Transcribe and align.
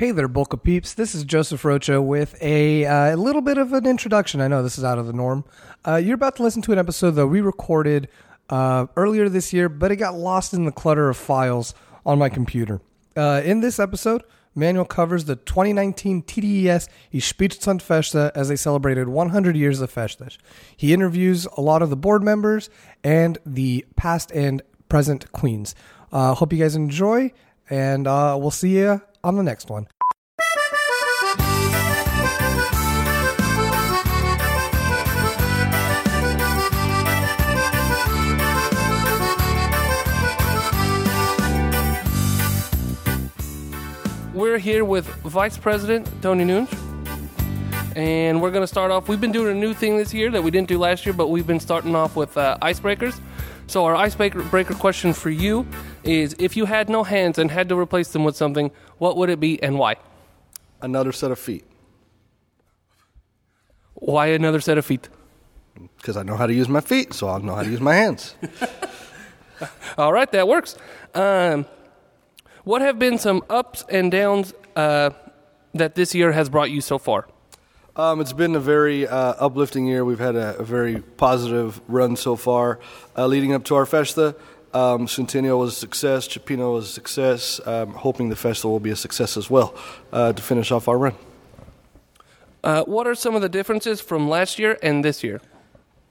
Hey 0.00 0.12
there, 0.12 0.28
Bulk 0.28 0.54
of 0.54 0.62
Peeps. 0.62 0.94
This 0.94 1.14
is 1.14 1.24
Joseph 1.24 1.62
Rocha 1.62 2.00
with 2.00 2.34
a 2.40 2.86
uh, 2.86 3.16
little 3.16 3.42
bit 3.42 3.58
of 3.58 3.74
an 3.74 3.84
introduction. 3.84 4.40
I 4.40 4.48
know 4.48 4.62
this 4.62 4.78
is 4.78 4.82
out 4.82 4.96
of 4.96 5.06
the 5.06 5.12
norm. 5.12 5.44
Uh, 5.86 5.96
you're 5.96 6.14
about 6.14 6.36
to 6.36 6.42
listen 6.42 6.62
to 6.62 6.72
an 6.72 6.78
episode 6.78 7.10
that 7.10 7.26
we 7.26 7.42
recorded 7.42 8.08
uh, 8.48 8.86
earlier 8.96 9.28
this 9.28 9.52
year, 9.52 9.68
but 9.68 9.92
it 9.92 9.96
got 9.96 10.14
lost 10.14 10.54
in 10.54 10.64
the 10.64 10.72
clutter 10.72 11.10
of 11.10 11.18
files 11.18 11.74
on 12.06 12.18
my 12.18 12.30
computer. 12.30 12.80
Uh, 13.14 13.42
in 13.44 13.60
this 13.60 13.78
episode, 13.78 14.22
Manuel 14.54 14.86
covers 14.86 15.26
the 15.26 15.36
2019 15.36 16.22
TDES 16.22 16.88
Ich 17.12 17.34
Feste 17.82 18.32
as 18.34 18.48
they 18.48 18.56
celebrated 18.56 19.06
100 19.10 19.54
years 19.54 19.82
of 19.82 19.90
Festas. 19.90 20.38
He 20.74 20.94
interviews 20.94 21.46
a 21.58 21.60
lot 21.60 21.82
of 21.82 21.90
the 21.90 21.96
board 21.96 22.22
members 22.22 22.70
and 23.04 23.36
the 23.44 23.84
past 23.96 24.32
and 24.32 24.62
present 24.88 25.30
queens. 25.32 25.74
Uh, 26.10 26.32
hope 26.32 26.54
you 26.54 26.58
guys 26.58 26.74
enjoy, 26.74 27.32
and 27.68 28.06
uh, 28.06 28.34
we'll 28.40 28.50
see 28.50 28.78
you 28.78 29.02
on 29.22 29.36
the 29.36 29.42
next 29.42 29.70
one. 29.70 29.86
We're 44.32 44.58
here 44.58 44.84
with 44.86 45.06
Vice 45.06 45.58
President 45.58 46.08
Tony 46.22 46.44
Nunes. 46.44 46.70
And 47.96 48.40
we're 48.40 48.52
going 48.52 48.62
to 48.62 48.68
start 48.68 48.90
off. 48.90 49.08
We've 49.08 49.20
been 49.20 49.32
doing 49.32 49.54
a 49.54 49.60
new 49.60 49.74
thing 49.74 49.98
this 49.98 50.14
year 50.14 50.30
that 50.30 50.42
we 50.42 50.50
didn't 50.50 50.68
do 50.68 50.78
last 50.78 51.04
year, 51.04 51.12
but 51.12 51.28
we've 51.28 51.46
been 51.46 51.60
starting 51.60 51.94
off 51.94 52.16
with 52.16 52.36
uh, 52.36 52.56
icebreakers. 52.62 53.20
So, 53.66 53.84
our 53.84 53.94
icebreaker 53.94 54.74
question 54.74 55.12
for 55.12 55.30
you 55.30 55.66
is 56.04 56.34
if 56.38 56.56
you 56.56 56.66
had 56.66 56.88
no 56.88 57.04
hands 57.04 57.38
and 57.38 57.50
had 57.50 57.68
to 57.68 57.78
replace 57.78 58.08
them 58.08 58.24
with 58.24 58.36
something, 58.36 58.70
what 58.98 59.16
would 59.16 59.30
it 59.30 59.40
be 59.40 59.62
and 59.62 59.78
why? 59.78 59.96
Another 60.80 61.12
set 61.12 61.30
of 61.30 61.38
feet. 61.38 61.64
Why 63.94 64.28
another 64.28 64.60
set 64.60 64.78
of 64.78 64.86
feet? 64.86 65.08
Because 65.98 66.16
I 66.16 66.22
know 66.22 66.36
how 66.36 66.46
to 66.46 66.54
use 66.54 66.68
my 66.68 66.80
feet, 66.80 67.12
so 67.12 67.28
I'll 67.28 67.40
know 67.40 67.54
how 67.54 67.62
to 67.62 67.70
use 67.70 67.80
my 67.80 67.94
hands. 67.94 68.34
All 69.98 70.12
right, 70.12 70.30
that 70.32 70.48
works. 70.48 70.76
Um, 71.14 71.66
what 72.64 72.82
have 72.82 72.98
been 72.98 73.18
some 73.18 73.42
ups 73.48 73.84
and 73.88 74.10
downs 74.10 74.54
uh, 74.76 75.10
that 75.74 75.94
this 75.94 76.14
year 76.14 76.32
has 76.32 76.48
brought 76.48 76.70
you 76.70 76.80
so 76.80 76.98
far? 76.98 77.26
Um, 77.96 78.20
it's 78.20 78.32
been 78.32 78.54
a 78.54 78.60
very 78.60 79.06
uh, 79.06 79.34
uplifting 79.38 79.86
year. 79.86 80.04
We've 80.04 80.20
had 80.20 80.36
a, 80.36 80.58
a 80.58 80.64
very 80.64 81.00
positive 81.00 81.80
run 81.88 82.16
so 82.16 82.36
far. 82.36 82.78
Uh, 83.16 83.26
leading 83.26 83.52
up 83.52 83.64
to 83.64 83.74
our 83.74 83.86
festa, 83.86 84.36
um, 84.72 85.08
Centennial 85.08 85.58
was 85.58 85.72
a 85.72 85.76
success, 85.76 86.28
Cioppino 86.28 86.74
was 86.74 86.86
a 86.86 86.92
success. 86.92 87.60
Um, 87.66 87.92
hoping 87.92 88.28
the 88.28 88.36
festival 88.36 88.72
will 88.72 88.80
be 88.80 88.90
a 88.90 88.96
success 88.96 89.36
as 89.36 89.50
well 89.50 89.74
uh, 90.12 90.32
to 90.32 90.42
finish 90.42 90.70
off 90.70 90.88
our 90.88 90.98
run. 90.98 91.14
Uh, 92.62 92.84
what 92.84 93.06
are 93.06 93.14
some 93.14 93.34
of 93.34 93.42
the 93.42 93.48
differences 93.48 94.00
from 94.00 94.28
last 94.28 94.58
year 94.58 94.78
and 94.82 95.04
this 95.04 95.24
year? 95.24 95.40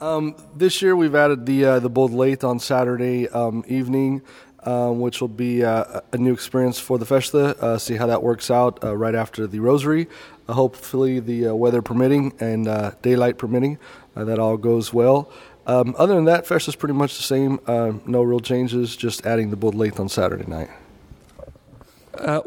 Um, 0.01 0.35
this 0.55 0.81
year 0.81 0.95
we've 0.95 1.13
added 1.13 1.45
the 1.45 1.65
uh, 1.65 1.79
the 1.79 1.89
Bodo 1.89 2.13
de 2.13 2.17
Leite 2.17 2.43
on 2.45 2.57
Saturday 2.59 3.27
um, 3.29 3.65
evening, 3.67 4.21
um, 4.63 5.01
which 5.01 5.19
will 5.19 5.27
be 5.27 5.63
uh, 5.63 5.99
a 6.13 6.17
new 6.17 6.33
experience 6.33 6.79
for 6.79 6.97
the 6.97 7.05
festa. 7.05 7.57
Uh, 7.61 7.77
see 7.77 7.95
how 7.95 8.07
that 8.07 8.23
works 8.23 8.49
out 8.49 8.81
uh, 8.83 8.95
right 8.95 9.13
after 9.13 9.45
the 9.45 9.59
rosary. 9.59 10.07
Uh, 10.47 10.53
hopefully, 10.53 11.19
the 11.19 11.47
uh, 11.47 11.53
weather 11.53 11.81
permitting 11.81 12.33
and 12.39 12.65
daylight 13.01 13.37
permitting, 13.37 13.77
that 14.15 14.39
all 14.39 14.57
goes 14.57 14.93
well. 14.93 15.29
Um, 15.69 15.95
other 15.97 16.15
than 16.15 16.25
that, 16.25 16.47
Fest 16.47 16.67
is 16.67 16.75
pretty 16.75 16.95
much 16.95 17.17
the 17.17 17.23
same. 17.23 17.59
no 17.67 18.23
real 18.23 18.39
changes. 18.39 18.95
Just 18.95 19.25
adding 19.25 19.49
the 19.49 19.55
Bodo 19.55 19.77
de 19.77 19.77
Leite 19.77 19.99
on 19.99 20.09
Saturday 20.09 20.45
night. 20.45 20.69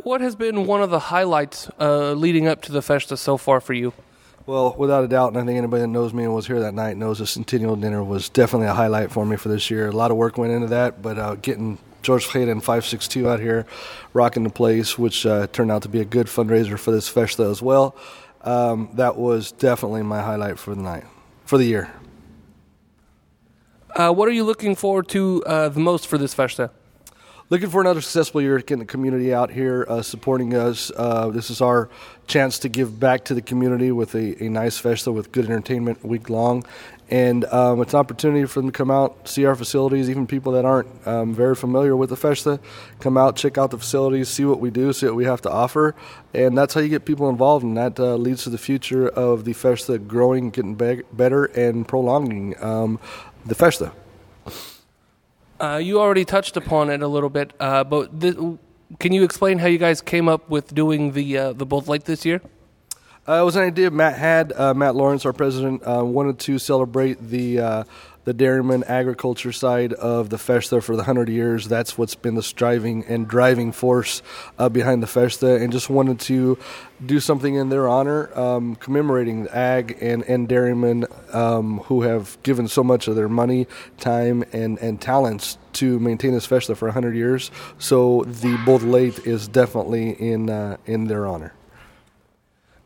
what 0.03 0.21
has 0.21 0.35
been 0.35 0.67
one 0.67 0.83
of 0.83 0.91
the 0.91 0.99
highlights 0.99 1.71
leading 1.79 2.49
up 2.49 2.63
to 2.63 2.73
the 2.73 2.83
festa 2.83 3.17
so 3.17 3.37
far 3.37 3.61
for 3.61 3.75
you? 3.75 3.93
Well, 4.45 4.75
without 4.77 5.05
a 5.05 5.09
doubt, 5.09 5.29
and 5.29 5.39
I 5.39 5.45
think 5.47 5.57
anybody 5.57 5.83
that 5.83 5.89
knows 5.89 6.13
me 6.13 6.25
and 6.25 6.35
was 6.35 6.49
here 6.49 6.59
that 6.61 6.75
night 6.75 6.97
knows 6.97 7.21
the 7.21 7.27
Centennial 7.27 7.77
Dinner 7.77 8.03
was 8.03 8.29
definitely 8.29 8.67
a 8.67 8.75
highlight 8.75 9.13
for 9.13 9.25
me 9.25 9.37
for 9.37 9.49
this 9.49 9.71
year. 9.71 9.89
A 9.89 9.93
lot 9.93 10.11
of 10.11 10.17
work 10.17 10.37
went 10.37 10.53
into 10.53 10.67
that, 10.69 11.01
but 11.01 11.17
uh, 11.17 11.37
getting 11.37 11.79
George 12.03 12.25
and 12.35 12.63
562 12.63 13.29
out 13.29 13.39
here 13.39 13.67
rocking 14.13 14.43
the 14.43 14.51
place, 14.51 14.99
which 14.99 15.25
uh, 15.25 15.47
turned 15.47 15.71
out 15.71 15.83
to 15.83 15.89
be 15.89 16.01
a 16.01 16.05
good 16.05 16.27
fundraiser 16.27 16.77
for 16.77 16.91
this 16.91 17.09
festa 17.09 17.45
as 17.45 17.63
well. 17.63 17.95
Um, 18.43 18.91
that 18.95 19.17
was 19.17 19.53
definitely 19.53 20.03
my 20.03 20.21
highlight 20.21 20.59
for 20.59 20.75
the 20.75 20.83
night, 20.83 21.05
for 21.45 21.57
the 21.57 21.65
year. 21.65 21.93
Uh, 23.95 24.11
what 24.11 24.27
are 24.27 24.33
you 24.33 24.45
looking 24.45 24.75
forward 24.75 25.07
to 25.09 25.43
uh, 25.45 25.69
the 25.69 25.81
most 25.81 26.07
for 26.07 26.17
this 26.17 26.33
festa? 26.33 26.71
looking 27.53 27.69
for 27.69 27.83
another 27.83 28.01
successful 28.01 28.41
year, 28.41 28.57
getting 28.61 28.79
the 28.79 28.85
community 28.87 29.35
out 29.35 29.51
here 29.51 29.85
uh, 29.87 30.01
supporting 30.01 30.55
us. 30.55 30.91
Uh, 30.97 31.29
this 31.29 31.51
is 31.51 31.61
our 31.61 31.91
chance 32.27 32.59
to 32.59 32.67
give 32.71 32.99
back 32.99 33.27
to 33.27 33.35
the 33.35 33.43
community 33.43 33.93
with 33.93 34.15
a, 34.15 34.43
a 34.43 34.49
nice 34.49 34.79
festa 34.79 35.13
with 35.13 35.31
good 35.33 35.45
entertainment 35.45 36.03
week 36.03 36.31
long. 36.31 36.65
And 37.11 37.45
um, 37.47 37.83
it's 37.83 37.93
an 37.93 38.01
opportunity 38.01 38.47
for 38.47 38.61
them 38.61 38.71
to 38.71 38.73
come 38.73 38.91
out, 38.91 39.29
see 39.29 39.45
our 39.45 39.55
facilities, 39.55 40.09
even 40.09 40.27
people 40.27 40.53
that 40.53 40.65
aren't 40.65 40.89
um, 41.07 41.35
very 41.35 41.55
familiar 41.55 41.95
with 41.95 42.09
the 42.09 42.17
festa, 42.17 42.59
come 43.01 43.19
out, 43.19 43.37
check 43.37 43.59
out 43.59 43.71
the 43.71 43.77
facilities, 43.77 44.31
see 44.31 44.47
what 44.47 44.61
we 44.61 44.71
do, 44.71 44.95
see 44.95 45.05
what 45.05 45.17
we 45.17 45.27
have 45.27 45.43
to 45.43 45.51
offer. 45.51 45.95
And 46.33 46.57
that's 46.57 46.73
how 46.73 46.81
you 46.81 46.89
get 46.89 47.05
people 47.05 47.29
involved, 47.29 47.67
and 47.67 47.77
that 47.77 48.01
uh, 48.01 48.15
leads 48.15 48.45
to 48.45 48.51
the 48.51 48.57
future 48.57 49.09
of 49.09 49.45
the 49.45 49.53
festa 49.53 49.99
growing, 49.99 50.49
getting 50.49 50.75
be- 50.75 51.03
better, 51.13 51.45
and 51.45 51.87
prolonging 51.87 52.55
um, 52.65 52.99
the 53.45 53.55
festa. 53.55 53.93
Uh, 55.61 55.77
you 55.77 56.01
already 56.01 56.25
touched 56.25 56.57
upon 56.57 56.91
it 56.91 57.03
a 57.03 57.09
little 57.09 57.31
bit, 57.31 57.53
uh, 57.61 57.85
but 57.85 58.21
th- 58.21 58.37
can 58.99 59.13
you 59.13 59.23
explain 59.23 59.59
how 59.59 59.69
you 59.69 59.79
guys 59.79 60.01
came 60.01 60.29
up 60.29 60.51
with 60.51 60.75
doing 60.75 61.13
the 61.13 61.39
uh, 61.39 61.53
the 61.53 61.65
bold 61.65 61.89
late 61.89 62.05
this 62.05 62.25
year? 62.25 62.41
Uh, 63.29 63.35
it 63.35 63.45
was 63.45 63.55
an 63.55 63.63
idea 63.63 63.89
Matt 63.91 64.19
had. 64.19 64.53
Uh, 64.53 64.75
Matt 64.75 64.97
Lawrence, 64.97 65.25
our 65.25 65.33
president, 65.33 65.83
uh, 65.87 66.05
wanted 66.05 66.41
to 66.41 66.59
celebrate 66.59 67.21
the 67.21 67.87
the 68.25 68.33
dairyman 68.33 68.85
agriculture 68.85 69.53
side 69.53 69.93
of 69.95 70.31
the 70.31 70.39
Festa 70.39 70.81
for 70.81 70.93
the 70.93 71.03
100 71.03 71.29
years. 71.29 71.69
That's 71.69 71.99
what's 71.99 72.15
been 72.15 72.35
the 72.35 72.43
striving 72.43 73.05
and 73.07 73.27
driving 73.27 73.73
force 73.73 74.23
uh, 74.59 74.69
behind 74.69 75.03
the 75.03 75.07
Festa, 75.07 75.57
and 75.57 75.73
just 75.73 75.91
wanted 75.91 76.21
to 76.21 76.59
do 77.05 77.19
something 77.19 77.55
in 77.55 77.69
their 77.69 77.89
honor, 77.89 78.37
um, 78.39 78.77
commemorating 78.77 79.49
ag 79.49 79.99
and, 80.01 80.23
and 80.25 80.49
dairymen 80.49 81.07
um, 81.33 81.79
who 81.81 82.03
have 82.03 82.41
given 82.43 82.69
so 82.69 82.85
much 82.85 83.09
of 83.09 83.17
their 83.17 83.29
money, 83.29 83.67
time, 83.99 84.45
and, 84.53 84.79
and 84.79 85.01
talents 85.01 85.59
to 85.75 85.99
maintain 85.99 86.33
this 86.33 86.47
Festa 86.47 86.75
for 86.75 86.87
100 86.87 87.17
years. 87.17 87.51
So 87.79 88.23
the 88.25 88.57
Bodo 88.65 88.85
de 88.85 88.91
Leite 88.91 89.27
is 89.27 89.49
definitely 89.49 90.11
in, 90.11 90.49
uh, 90.49 90.77
in 90.87 91.07
their 91.07 91.27
honor. 91.27 91.55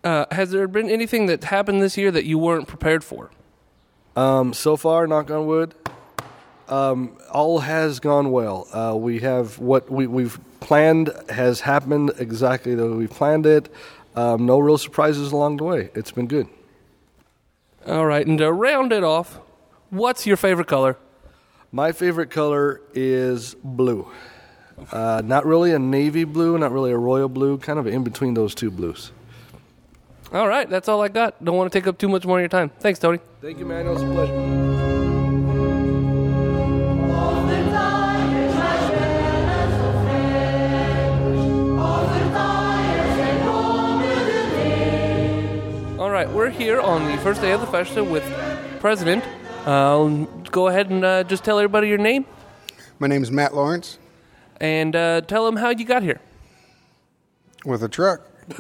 Uh, 0.03 0.25
has 0.31 0.53
there 0.53 0.69
been 0.69 0.89
anything 0.89 1.27
that 1.27 1.43
happened 1.45 1.83
this 1.83 1.99
year 1.99 2.13
that 2.13 2.25
you 2.25 2.39
weren't 2.39 2.69
prepared 2.69 3.03
for? 3.03 3.31
Um, 4.17 4.55
so 4.55 4.77
far, 4.77 5.07
knock 5.07 5.31
on 5.31 5.47
wood, 5.47 5.75
um, 6.69 7.17
all 7.31 7.61
has 7.61 8.01
gone 8.01 8.31
well. 8.31 8.67
Uh, 8.73 8.97
we 8.97 9.21
have 9.21 9.59
what 9.59 9.91
we, 9.91 10.07
we've 10.07 10.41
planned 10.61 11.13
has 11.29 11.61
happened 11.61 12.13
exactly 12.19 12.75
the 12.75 12.87
way 12.87 12.97
we 12.97 13.07
planned 13.07 13.47
it. 13.47 13.69
Um, 14.17 14.47
no 14.47 14.59
real 14.59 14.79
surprises 14.79 15.33
along 15.33 15.59
the 15.59 15.65
way. 15.65 15.91
It's 15.95 16.11
been 16.11 16.27
good. 16.27 16.49
All 17.87 18.07
right, 18.07 18.27
and 18.27 18.39
to 18.39 18.51
round 18.51 18.93
it 18.93 19.05
off, 19.05 19.39
what's 19.91 20.27
your 20.27 20.37
favorite 20.37 20.67
color? 20.67 20.97
My 21.71 21.93
favorite 21.93 22.31
color 22.31 22.81
is 22.95 23.55
blue. 23.63 24.11
Uh, 24.91 25.23
not 25.25 25.45
really 25.47 25.73
a 25.73 25.79
navy 25.79 26.25
blue, 26.25 26.59
not 26.59 26.73
really 26.73 26.91
a 26.91 26.99
royal 26.99 27.29
blue, 27.29 27.59
kind 27.59 27.79
of 27.79 27.87
in 27.87 28.03
between 28.03 28.35
those 28.35 28.55
two 28.55 28.71
blues. 28.71 29.13
All 30.33 30.49
right, 30.49 30.69
that's 30.69 30.89
all 30.89 31.03
I 31.03 31.09
got. 31.09 31.43
Don't 31.45 31.57
want 31.57 31.73
to 31.73 31.79
take 31.79 31.87
up 31.87 31.99
too 31.99 32.09
much 32.09 32.27
more 32.27 32.39
of 32.39 32.43
your 32.43 32.49
time. 32.49 32.71
Thanks, 32.81 32.99
Tony. 32.99 33.21
Thank 33.41 33.59
you, 33.59 33.65
man. 33.65 33.87
It 33.87 33.91
was 33.91 34.03
a 34.03 34.07
pleasure. 34.07 34.35
All 45.99 46.11
right, 46.11 46.29
we're 46.31 46.51
here 46.51 46.81
on 46.81 47.11
the 47.11 47.17
first 47.19 47.41
day 47.41 47.53
of 47.53 47.61
the 47.61 47.67
festa 47.67 48.03
with 48.03 48.25
President. 48.81 49.25
Uh, 49.65 50.27
go 50.51 50.69
ahead 50.69 50.91
and 50.91 51.05
uh, 51.05 51.25
just 51.25 51.45
tell 51.45 51.59
everybody 51.59 51.89
your 51.89 51.99
name. 51.99 52.27
My 52.99 53.07
name 53.07 53.23
is 53.23 53.31
Matt 53.31 53.55
Lawrence. 53.55 53.99
And 54.61 54.97
uh, 54.97 55.21
tell 55.23 55.45
them 55.47 55.57
how 55.57 55.71
you 55.71 55.85
got 55.85 56.03
here. 56.03 56.21
With 57.65 57.83
a 57.83 57.89
truck. 57.89 58.23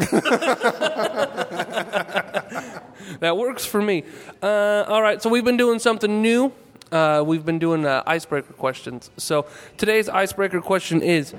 that 3.20 3.36
works 3.36 3.64
for 3.64 3.80
me. 3.80 4.02
Uh, 4.42 4.84
all 4.88 5.00
right, 5.00 5.22
so 5.22 5.30
we've 5.30 5.44
been 5.44 5.56
doing 5.56 5.78
something 5.78 6.20
new. 6.20 6.52
Uh, 6.90 7.22
we've 7.24 7.44
been 7.44 7.58
doing 7.58 7.86
uh, 7.86 8.02
icebreaker 8.06 8.52
questions. 8.54 9.10
So 9.16 9.46
today's 9.76 10.08
icebreaker 10.08 10.60
question 10.60 11.02
is: 11.02 11.34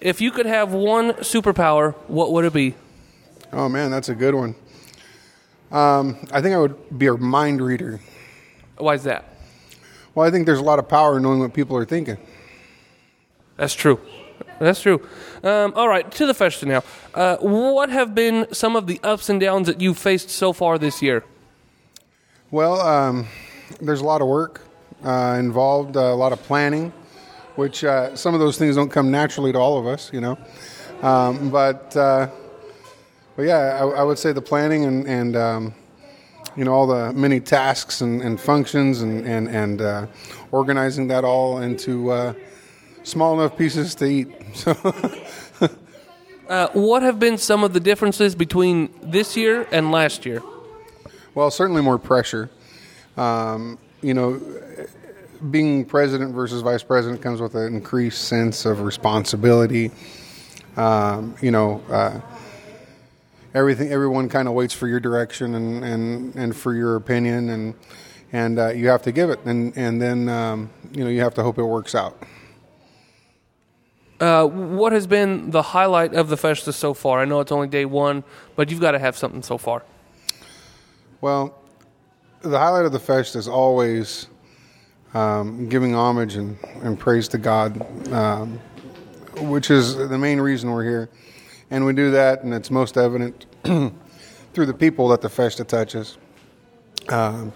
If 0.00 0.20
you 0.20 0.30
could 0.30 0.46
have 0.46 0.72
one 0.72 1.12
superpower, 1.14 1.94
what 2.06 2.32
would 2.32 2.44
it 2.44 2.52
be? 2.52 2.74
Oh 3.52 3.68
man, 3.68 3.90
that's 3.90 4.08
a 4.08 4.14
good 4.14 4.34
one. 4.34 4.54
Um, 5.72 6.16
I 6.30 6.40
think 6.40 6.54
I 6.54 6.58
would 6.58 6.98
be 6.98 7.06
a 7.06 7.16
mind 7.16 7.60
reader. 7.60 8.00
Why 8.76 8.94
is 8.94 9.04
that? 9.04 9.24
Well, 10.14 10.26
I 10.26 10.30
think 10.30 10.46
there's 10.46 10.60
a 10.60 10.64
lot 10.64 10.78
of 10.78 10.88
power 10.88 11.16
in 11.16 11.24
knowing 11.24 11.40
what 11.40 11.52
people 11.52 11.76
are 11.76 11.84
thinking. 11.84 12.16
That's 13.56 13.74
true. 13.74 14.00
That's 14.60 14.80
true. 14.80 15.06
Um, 15.42 15.72
all 15.76 15.88
right, 15.88 16.10
to 16.12 16.26
the 16.26 16.34
festa 16.34 16.66
now. 16.66 16.82
Uh, 17.14 17.36
what 17.36 17.90
have 17.90 18.14
been 18.14 18.46
some 18.52 18.76
of 18.76 18.86
the 18.86 19.00
ups 19.02 19.28
and 19.28 19.40
downs 19.40 19.66
that 19.66 19.80
you've 19.80 19.98
faced 19.98 20.30
so 20.30 20.52
far 20.52 20.78
this 20.78 21.00
year? 21.00 21.24
Well, 22.50 22.80
um, 22.80 23.26
there's 23.80 24.00
a 24.00 24.04
lot 24.04 24.20
of 24.20 24.28
work 24.28 24.62
uh, 25.04 25.36
involved, 25.38 25.96
uh, 25.96 26.00
a 26.00 26.14
lot 26.14 26.32
of 26.32 26.42
planning, 26.42 26.92
which 27.56 27.84
uh, 27.84 28.16
some 28.16 28.34
of 28.34 28.40
those 28.40 28.58
things 28.58 28.76
don't 28.76 28.90
come 28.90 29.10
naturally 29.10 29.52
to 29.52 29.58
all 29.58 29.78
of 29.78 29.86
us, 29.86 30.12
you 30.12 30.20
know. 30.20 30.38
Um, 31.02 31.50
but 31.50 31.96
uh, 31.96 32.28
but 33.36 33.42
yeah, 33.42 33.78
I, 33.80 34.00
I 34.00 34.02
would 34.02 34.18
say 34.18 34.32
the 34.32 34.42
planning 34.42 34.84
and, 34.84 35.06
and 35.06 35.36
um, 35.36 35.74
you 36.56 36.64
know 36.64 36.72
all 36.72 36.86
the 36.88 37.12
many 37.12 37.38
tasks 37.38 38.00
and, 38.00 38.20
and 38.20 38.40
functions 38.40 39.02
and 39.02 39.24
and, 39.24 39.48
and 39.48 39.80
uh, 39.80 40.06
organizing 40.50 41.06
that 41.08 41.24
all 41.24 41.58
into 41.58 42.10
uh, 42.10 42.34
small 43.08 43.40
enough 43.40 43.56
pieces 43.56 43.94
to 43.96 44.04
eat. 44.06 44.28
So 44.54 44.74
Uh, 46.48 46.68
what 46.72 47.02
have 47.02 47.20
been 47.20 47.36
some 47.36 47.62
of 47.62 47.74
the 47.74 47.80
differences 47.80 48.34
between 48.34 48.88
this 49.02 49.36
year 49.36 49.68
and 49.70 49.92
last 49.92 50.24
year? 50.24 50.42
Well, 51.34 51.50
certainly 51.50 51.82
more 51.82 51.98
pressure. 51.98 52.48
Um, 53.18 53.78
you 54.00 54.14
know, 54.14 54.40
being 55.50 55.84
president 55.84 56.34
versus 56.34 56.62
vice 56.62 56.82
president 56.82 57.20
comes 57.20 57.42
with 57.42 57.54
an 57.54 57.74
increased 57.74 58.28
sense 58.28 58.64
of 58.64 58.80
responsibility. 58.80 59.90
Um, 60.78 61.34
you 61.42 61.50
know, 61.50 61.82
uh, 61.90 62.20
everything, 63.52 63.92
everyone 63.92 64.30
kind 64.30 64.48
of 64.48 64.54
waits 64.54 64.72
for 64.72 64.88
your 64.88 65.00
direction 65.00 65.54
and, 65.54 65.84
and, 65.84 66.34
and 66.34 66.56
for 66.56 66.74
your 66.74 66.96
opinion, 66.96 67.50
and 67.50 67.74
and 68.32 68.58
uh, 68.58 68.68
you 68.68 68.88
have 68.88 69.02
to 69.02 69.12
give 69.12 69.28
it, 69.28 69.40
and 69.44 69.76
and 69.76 70.00
then 70.00 70.28
um, 70.28 70.70
you 70.92 71.04
know 71.04 71.10
you 71.10 71.20
have 71.20 71.34
to 71.34 71.42
hope 71.42 71.58
it 71.58 71.64
works 71.64 71.94
out. 71.94 72.22
Uh, 74.20 74.46
what 74.46 74.92
has 74.92 75.06
been 75.06 75.50
the 75.50 75.62
highlight 75.62 76.12
of 76.14 76.28
the 76.28 76.36
festa 76.36 76.72
so 76.72 76.92
far? 76.92 77.20
I 77.20 77.24
know 77.24 77.40
it's 77.40 77.52
only 77.52 77.68
day 77.68 77.84
one, 77.84 78.24
but 78.56 78.70
you've 78.70 78.80
got 78.80 78.92
to 78.92 78.98
have 78.98 79.16
something 79.16 79.42
so 79.42 79.58
far. 79.58 79.84
Well, 81.20 81.56
the 82.40 82.58
highlight 82.58 82.84
of 82.84 82.92
the 82.92 82.98
festa 82.98 83.38
is 83.38 83.46
always 83.46 84.26
um, 85.14 85.68
giving 85.68 85.94
homage 85.94 86.34
and, 86.34 86.58
and 86.82 86.98
praise 86.98 87.28
to 87.28 87.38
God, 87.38 88.12
um, 88.12 88.60
which 89.36 89.70
is 89.70 89.96
the 89.96 90.18
main 90.18 90.40
reason 90.40 90.70
we're 90.70 90.84
here. 90.84 91.10
And 91.70 91.84
we 91.84 91.92
do 91.92 92.10
that, 92.12 92.42
and 92.42 92.52
it's 92.54 92.70
most 92.70 92.96
evident 92.96 93.46
through 93.64 94.66
the 94.66 94.74
people 94.74 95.08
that 95.08 95.20
the 95.20 95.28
festa 95.28 95.64
touches. 95.64 96.16
Um, 97.08 97.52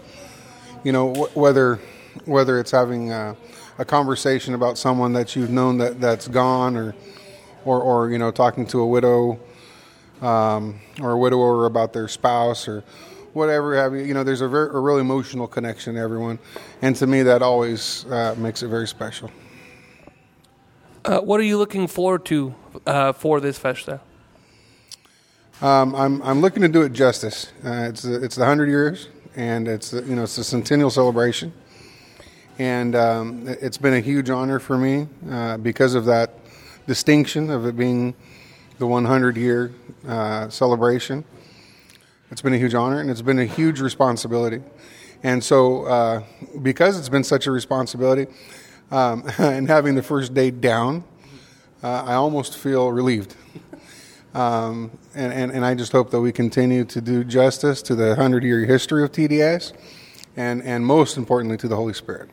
you 0.84 0.92
know, 0.92 1.12
wh- 1.12 1.36
whether 1.36 1.80
whether 2.24 2.60
it's 2.60 2.70
having 2.70 3.10
a, 3.10 3.36
a 3.78 3.84
conversation 3.84 4.54
about 4.54 4.78
someone 4.78 5.12
that 5.14 5.34
you've 5.36 5.50
known 5.50 5.78
that, 5.78 6.00
that's 6.00 6.28
gone, 6.28 6.76
or, 6.76 6.94
or 7.64 7.80
or 7.80 8.10
you 8.10 8.18
know, 8.18 8.30
talking 8.30 8.66
to 8.66 8.80
a 8.80 8.86
widow 8.86 9.38
um, 10.20 10.78
or 11.00 11.12
a 11.12 11.18
widower 11.18 11.66
about 11.66 11.92
their 11.92 12.08
spouse 12.08 12.68
or 12.68 12.84
whatever 13.32 13.74
have 13.76 13.94
you. 13.94 14.00
You 14.02 14.14
know, 14.14 14.24
there's 14.24 14.40
a, 14.42 14.48
very, 14.48 14.68
a 14.68 14.78
real 14.78 14.98
emotional 14.98 15.46
connection 15.46 15.94
to 15.94 16.00
everyone, 16.00 16.38
and 16.82 16.94
to 16.96 17.06
me, 17.06 17.22
that 17.22 17.42
always 17.42 18.04
uh, 18.06 18.34
makes 18.38 18.62
it 18.62 18.68
very 18.68 18.86
special. 18.86 19.30
Uh, 21.04 21.18
what 21.20 21.40
are 21.40 21.44
you 21.44 21.58
looking 21.58 21.86
forward 21.88 22.24
to 22.26 22.54
uh, 22.86 23.12
for 23.12 23.40
this 23.40 23.58
festa? 23.58 24.00
Um, 25.60 25.94
I'm 25.94 26.22
I'm 26.22 26.40
looking 26.40 26.62
to 26.62 26.68
do 26.68 26.82
it 26.82 26.92
justice. 26.92 27.52
Uh, 27.64 27.86
it's 27.88 28.02
the- 28.02 28.22
it's 28.22 28.36
the 28.36 28.44
hundred 28.44 28.68
years, 28.68 29.08
and 29.36 29.66
it's 29.68 29.90
the- 29.92 30.02
you 30.02 30.14
know 30.16 30.24
it's 30.24 30.36
a 30.38 30.44
centennial 30.44 30.90
celebration, 30.90 31.52
and 32.58 32.94
um, 32.94 33.48
it- 33.48 33.58
it's 33.62 33.78
been 33.78 33.94
a 33.94 34.00
huge 34.00 34.30
honor 34.30 34.58
for 34.58 34.76
me 34.78 35.08
uh, 35.30 35.56
because 35.58 35.94
of 35.94 36.04
that 36.06 36.34
distinction 36.86 37.50
of 37.50 37.66
it 37.66 37.76
being 37.76 38.14
the 38.78 38.86
100 38.86 39.36
year 39.36 39.72
uh, 40.08 40.48
celebration. 40.48 41.24
It's 42.30 42.42
been 42.42 42.54
a 42.54 42.58
huge 42.58 42.74
honor, 42.74 43.00
and 43.00 43.10
it's 43.10 43.22
been 43.22 43.38
a 43.38 43.44
huge 43.44 43.80
responsibility. 43.80 44.62
And 45.22 45.44
so, 45.44 45.84
uh, 45.84 46.22
because 46.62 46.98
it's 46.98 47.08
been 47.10 47.24
such 47.24 47.46
a 47.46 47.50
responsibility, 47.52 48.26
um, 48.90 49.22
and 49.38 49.68
having 49.68 49.94
the 49.94 50.02
first 50.02 50.34
day 50.34 50.50
down, 50.50 51.04
uh, 51.82 52.04
I 52.06 52.14
almost 52.14 52.56
feel 52.56 52.90
relieved. 52.90 53.36
Um, 54.34 54.90
and, 55.14 55.30
and, 55.32 55.52
and 55.52 55.64
I 55.64 55.74
just 55.74 55.92
hope 55.92 56.10
that 56.10 56.20
we 56.20 56.32
continue 56.32 56.84
to 56.86 57.00
do 57.02 57.22
justice 57.22 57.82
to 57.82 57.94
the 57.94 58.08
100 58.08 58.42
year 58.42 58.64
history 58.64 59.04
of 59.04 59.12
TDES 59.12 59.72
and, 60.36 60.62
and 60.62 60.84
most 60.86 61.16
importantly 61.16 61.56
to 61.58 61.68
the 61.68 61.76
Holy 61.76 61.92
Spirit. 61.92 62.30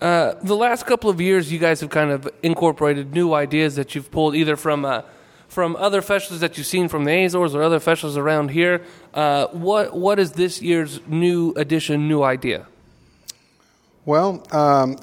Uh, 0.00 0.34
the 0.42 0.56
last 0.56 0.86
couple 0.86 1.10
of 1.10 1.20
years, 1.20 1.52
you 1.52 1.58
guys 1.58 1.80
have 1.80 1.90
kind 1.90 2.10
of 2.10 2.28
incorporated 2.42 3.12
new 3.12 3.34
ideas 3.34 3.76
that 3.76 3.94
you've 3.94 4.10
pulled 4.10 4.34
either 4.34 4.56
from 4.56 4.84
uh, 4.84 5.02
from 5.46 5.74
other 5.76 6.00
festivals 6.00 6.40
that 6.40 6.56
you've 6.56 6.66
seen 6.66 6.88
from 6.88 7.04
the 7.04 7.24
Azores 7.24 7.56
or 7.56 7.62
other 7.62 7.80
festivals 7.80 8.16
around 8.16 8.50
here. 8.50 8.82
Uh, 9.12 9.48
what 9.48 9.94
what 9.94 10.18
is 10.18 10.32
this 10.32 10.62
year's 10.62 11.00
new 11.06 11.52
addition, 11.56 12.08
new 12.08 12.22
idea? 12.22 12.66
Well, 14.06 14.46
um, 14.52 14.96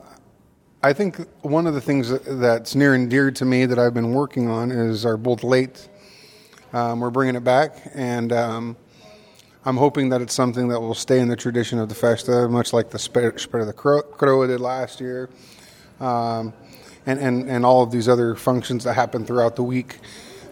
I 0.82 0.94
think 0.94 1.18
one 1.42 1.68
of 1.68 1.76
the 1.76 1.82
things 1.82 2.10
that's 2.26 2.74
near 2.74 2.96
and 2.96 3.10
dear 3.10 3.30
to 3.30 3.46
me 3.46 3.66
that 3.66 3.78
I've 3.78 3.94
been 3.94 4.14
working 4.14 4.50
on 4.50 4.72
is 4.72 5.06
our 5.06 5.18
Bodo 5.18 5.42
de 5.42 5.48
Leite. 5.48 5.90
Um, 6.74 7.00
we're 7.02 7.12
bringing 7.12 7.36
it 7.36 7.44
back, 7.44 7.78
and 7.94 8.34
um, 8.34 8.78
I'm 9.68 9.76
hoping 9.76 10.08
that 10.12 10.22
it's 10.22 10.34
something 10.34 10.70
that 10.70 10.80
will 10.80 10.94
stay 10.94 11.20
in 11.20 11.28
the 11.28 11.36
tradition 11.36 11.78
of 11.78 11.90
the 11.90 11.96
festa, 11.96 12.48
much 12.48 12.72
like 12.72 12.90
the 12.90 12.98
spread, 12.98 13.34
of 13.36 13.68
the 13.68 13.74
crow, 13.74 14.48
did 14.48 14.62
last 14.62 15.02
year, 15.02 15.30
um, 16.00 16.54
and, 17.06 17.20
and, 17.20 17.50
and 17.50 17.66
all 17.66 17.84
of 17.84 17.92
these 17.92 18.08
other 18.08 18.34
functions 18.34 18.86
that 18.86 18.94
happen 18.94 19.26
throughout 19.26 19.58
the 19.58 19.64
week. 19.64 19.98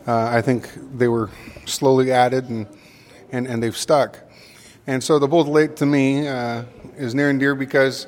Uh, 0.06 0.26
I 0.26 0.42
think 0.42 0.70
they 0.98 1.08
were 1.08 1.30
slowly 1.64 2.12
added 2.12 2.50
and, 2.50 2.68
and, 3.32 3.48
and 3.48 3.64
they've 3.64 3.78
stuck. 3.78 4.20
And 4.86 5.02
so 5.02 5.18
the 5.18 5.30
Bodo 5.30 5.46
de 5.46 5.52
Leite 5.52 5.78
to 5.78 5.86
me 5.86 6.28
uh, 6.28 6.64
is 6.98 7.16
near 7.16 7.30
and 7.30 7.40
dear 7.40 7.56
because 7.56 8.08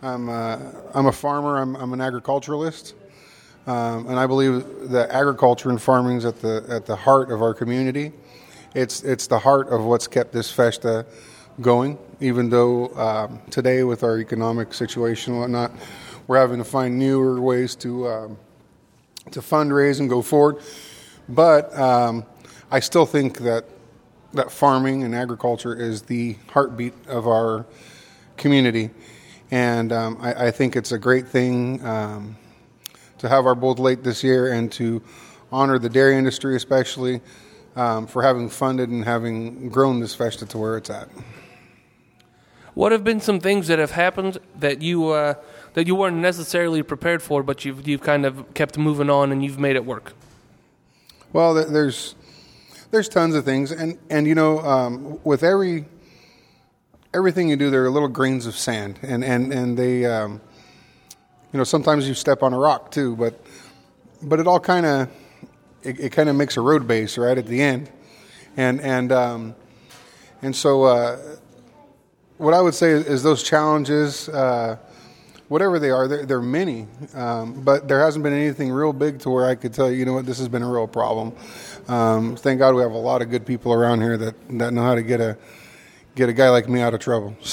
I'm, 0.00 0.28
uh, 0.28 0.58
I'm 0.94 1.06
a 1.06 1.12
farmer, 1.12 1.58
I'm, 1.58 1.74
I'm 1.74 1.92
an 1.92 2.00
agriculturalist. 2.00 2.94
Um, 3.66 4.06
and 4.06 4.16
I 4.16 4.28
believe 4.28 4.90
that 4.90 5.10
agriculture 5.10 5.70
and 5.70 5.82
farming 5.82 6.18
is 6.18 6.24
at 6.24 6.40
the 6.40 6.64
at 6.68 6.86
the 6.86 6.94
heart 6.94 7.32
of 7.32 7.42
our 7.42 7.52
community. 7.52 8.12
It's 8.76 9.02
it's 9.04 9.26
the 9.26 9.38
heart 9.38 9.70
of 9.70 9.84
what's 9.84 10.06
kept 10.06 10.32
this 10.32 10.50
festa 10.50 11.06
going. 11.62 11.96
Even 12.20 12.50
though 12.50 12.94
um, 12.94 13.40
today, 13.48 13.82
with 13.84 14.02
our 14.02 14.18
economic 14.18 14.74
situation 14.74 15.32
and 15.32 15.40
whatnot, 15.40 15.72
we're 16.26 16.36
having 16.36 16.58
to 16.58 16.64
find 16.64 16.98
newer 16.98 17.40
ways 17.40 17.74
to 17.76 18.06
um, 18.06 18.38
to 19.30 19.40
fundraise 19.40 20.00
and 20.00 20.10
go 20.10 20.20
forward. 20.20 20.58
But 21.26 21.74
um, 21.74 22.26
I 22.70 22.80
still 22.80 23.06
think 23.06 23.38
that 23.38 23.64
that 24.34 24.52
farming 24.52 25.04
and 25.04 25.14
agriculture 25.14 25.74
is 25.74 26.02
the 26.02 26.36
heartbeat 26.50 26.92
of 27.06 27.26
our 27.26 27.64
community, 28.36 28.90
and 29.50 29.90
um, 29.90 30.18
I, 30.20 30.48
I 30.48 30.50
think 30.50 30.76
it's 30.76 30.92
a 30.92 30.98
great 30.98 31.26
thing 31.26 31.82
um, 31.82 32.36
to 33.16 33.28
have 33.30 33.46
our 33.46 33.54
Bodo 33.54 33.76
de 33.76 33.82
Leite 33.82 34.04
this 34.04 34.22
year 34.22 34.52
and 34.52 34.70
to 34.72 35.00
honor 35.50 35.78
the 35.78 35.88
dairy 35.88 36.18
industry, 36.18 36.56
especially 36.56 37.22
um, 37.76 38.06
for 38.06 38.22
having 38.22 38.48
funded 38.48 38.88
and 38.88 39.04
having 39.04 39.68
grown 39.68 40.00
this 40.00 40.14
festa 40.14 40.46
to 40.46 40.58
where 40.58 40.76
it's 40.76 40.90
at. 40.90 41.08
What 42.74 42.92
have 42.92 43.04
been 43.04 43.20
some 43.20 43.40
things 43.40 43.68
that 43.68 43.78
have 43.78 43.92
happened 43.92 44.38
that 44.58 44.82
you 44.82 45.08
uh, 45.08 45.34
that 45.74 45.86
you 45.86 45.94
weren't 45.94 46.16
necessarily 46.16 46.82
prepared 46.82 47.22
for, 47.22 47.42
but 47.42 47.64
you've 47.64 47.86
you've 47.86 48.02
kind 48.02 48.26
of 48.26 48.52
kept 48.54 48.76
moving 48.76 49.08
on 49.08 49.32
and 49.32 49.44
you've 49.44 49.58
made 49.58 49.76
it 49.76 49.84
work? 49.84 50.14
Well, 51.32 51.54
there's 51.54 52.14
there's 52.90 53.08
tons 53.08 53.34
of 53.34 53.44
things, 53.44 53.72
and 53.72 53.98
and 54.10 54.26
you 54.26 54.34
know, 54.34 54.58
um, 54.60 55.20
with 55.24 55.42
every 55.42 55.86
everything 57.14 57.48
you 57.48 57.56
do, 57.56 57.70
there 57.70 57.84
are 57.84 57.90
little 57.90 58.08
grains 58.08 58.46
of 58.46 58.56
sand, 58.56 58.98
and 59.02 59.24
and 59.24 59.52
and 59.52 59.78
they, 59.78 60.04
um, 60.04 60.40
you 61.52 61.58
know, 61.58 61.64
sometimes 61.64 62.06
you 62.06 62.14
step 62.14 62.42
on 62.42 62.52
a 62.52 62.58
rock 62.58 62.90
too, 62.90 63.16
but 63.16 63.40
but 64.22 64.38
it 64.38 64.46
all 64.46 64.60
kind 64.60 64.84
of 64.84 65.08
it, 65.86 66.00
it 66.00 66.12
kind 66.12 66.28
of 66.28 66.36
makes 66.36 66.56
a 66.56 66.60
road 66.60 66.86
base 66.86 67.16
right 67.16 67.38
at 67.38 67.46
the 67.46 67.62
end, 67.62 67.90
and 68.56 68.80
and 68.80 69.12
um, 69.12 69.54
and 70.42 70.54
so 70.54 70.84
uh, 70.84 71.36
what 72.38 72.54
I 72.54 72.60
would 72.60 72.74
say 72.74 72.90
is, 72.90 73.06
is 73.06 73.22
those 73.22 73.42
challenges. 73.42 74.28
Uh, 74.28 74.76
whatever 75.48 75.78
they 75.78 75.90
are, 75.90 76.08
there 76.08 76.38
are 76.38 76.42
many, 76.42 76.88
um, 77.14 77.62
but 77.62 77.86
there 77.86 78.00
hasn't 78.00 78.24
been 78.24 78.32
anything 78.32 78.68
real 78.70 78.92
big 78.92 79.20
to 79.20 79.30
where 79.30 79.46
I 79.46 79.54
could 79.54 79.72
tell 79.72 79.88
you, 79.88 79.98
you 79.98 80.04
know 80.04 80.14
what, 80.14 80.26
this 80.26 80.38
has 80.38 80.48
been 80.48 80.62
a 80.62 80.68
real 80.68 80.88
problem. 80.88 81.32
Um, 81.86 82.34
thank 82.34 82.58
God 82.58 82.74
we 82.74 82.82
have 82.82 82.90
a 82.90 82.98
lot 82.98 83.22
of 83.22 83.30
good 83.30 83.46
people 83.46 83.72
around 83.72 84.00
here 84.00 84.16
that, 84.16 84.34
that 84.58 84.72
know 84.72 84.82
how 84.82 84.96
to 84.96 85.02
get 85.02 85.20
a 85.20 85.38
get 86.16 86.28
a 86.28 86.32
guy 86.32 86.48
like 86.50 86.68
me 86.68 86.80
out 86.80 86.94
of 86.94 87.00
trouble. 87.00 87.36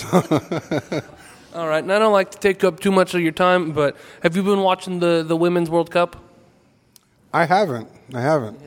So, 1.54 1.60
All 1.60 1.68
right, 1.68 1.84
and 1.84 1.94
I 1.94 2.00
don't 2.00 2.13
like 2.13 2.32
to 2.32 2.40
take 2.40 2.63
up 2.63 2.80
too 2.80 2.92
much 2.92 3.13
of 3.13 3.22
your 3.22 3.32
time, 3.32 3.74
but 3.74 3.96
have 4.24 4.36
you 4.36 4.42
been 4.42 4.62
watching 4.62 5.00
the 5.00 5.22
the 5.22 5.38
Women's 5.38 5.70
World 5.70 5.92
Cup? 5.92 6.33
I 7.34 7.46
haven't. 7.46 7.90
I 8.13 8.22
haven't. 8.22 8.60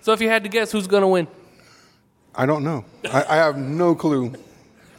So 0.00 0.12
if 0.12 0.20
you 0.20 0.28
had 0.28 0.42
to 0.44 0.48
guess, 0.48 0.72
who's 0.72 0.86
going 0.86 1.02
to 1.02 1.08
win? 1.08 1.28
I 2.34 2.46
don't 2.46 2.64
know. 2.64 2.84
I, 3.12 3.24
I 3.28 3.36
have 3.36 3.56
no 3.56 3.94
clue. 3.94 4.32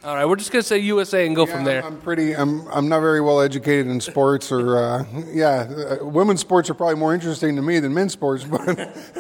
All 0.06 0.14
right, 0.14 0.26
we're 0.26 0.36
just 0.36 0.52
gonna 0.52 0.62
say 0.62 0.78
USA 0.78 1.26
and 1.26 1.36
go 1.36 1.48
from 1.48 1.64
there. 1.64 1.84
I'm 1.84 2.00
pretty. 2.00 2.34
I'm. 2.34 2.68
I'm 2.68 2.88
not 2.88 3.00
very 3.00 3.22
well 3.22 3.42
educated 3.42 3.88
in 3.88 4.00
sports, 4.00 4.52
or 4.52 4.78
uh, 4.78 5.04
yeah, 5.34 5.98
uh, 6.00 6.06
women's 6.06 6.42
sports 6.42 6.70
are 6.70 6.76
probably 6.76 6.98
more 6.98 7.16
interesting 7.16 7.56
to 7.56 7.64
me 7.64 7.80
than 7.80 7.92
men's 7.92 8.14
sports, 8.14 8.44
but 8.44 8.64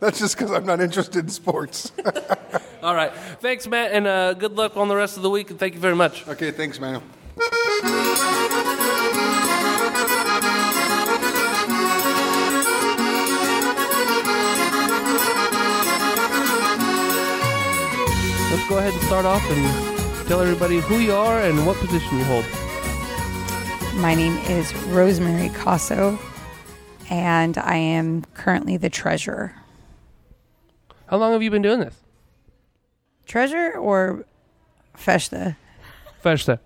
that's 0.00 0.18
just 0.18 0.36
because 0.36 0.50
I'm 0.50 0.66
not 0.66 0.82
interested 0.82 1.24
in 1.24 1.30
sports. 1.30 1.90
All 2.82 2.94
right, 2.94 3.14
thanks, 3.40 3.66
Matt, 3.66 3.92
and 3.92 4.06
uh, 4.06 4.34
good 4.34 4.52
luck 4.52 4.76
on 4.76 4.88
the 4.88 4.96
rest 4.96 5.16
of 5.16 5.22
the 5.22 5.30
week. 5.30 5.48
And 5.48 5.58
thank 5.58 5.72
you 5.72 5.80
very 5.80 5.96
much. 5.96 6.28
okay, 6.28 6.50
thanks, 6.50 6.78
Manuel. 6.78 7.02
Go 18.68 18.78
ahead 18.78 18.94
and 18.94 19.02
start 19.02 19.24
off 19.24 19.48
and 19.48 20.26
tell 20.26 20.40
everybody 20.40 20.80
who 20.80 20.98
you 20.98 21.12
are 21.12 21.40
and 21.40 21.64
what 21.64 21.76
position 21.76 22.18
you 22.18 22.24
hold. 22.24 22.44
My 24.00 24.12
name 24.12 24.36
is 24.48 24.74
Rosemary 24.86 25.50
Caso, 25.50 26.18
and 27.08 27.56
I 27.58 27.76
am 27.76 28.24
currently 28.34 28.76
the 28.76 28.90
treasurer. 28.90 29.54
How 31.06 31.16
long 31.16 31.32
have 31.32 31.44
you 31.44 31.50
been 31.52 31.62
doing 31.62 31.78
this? 31.78 31.94
Treasurer 33.24 33.78
or 33.78 34.24
Festa? 34.94 35.56
Festa. 36.20 36.58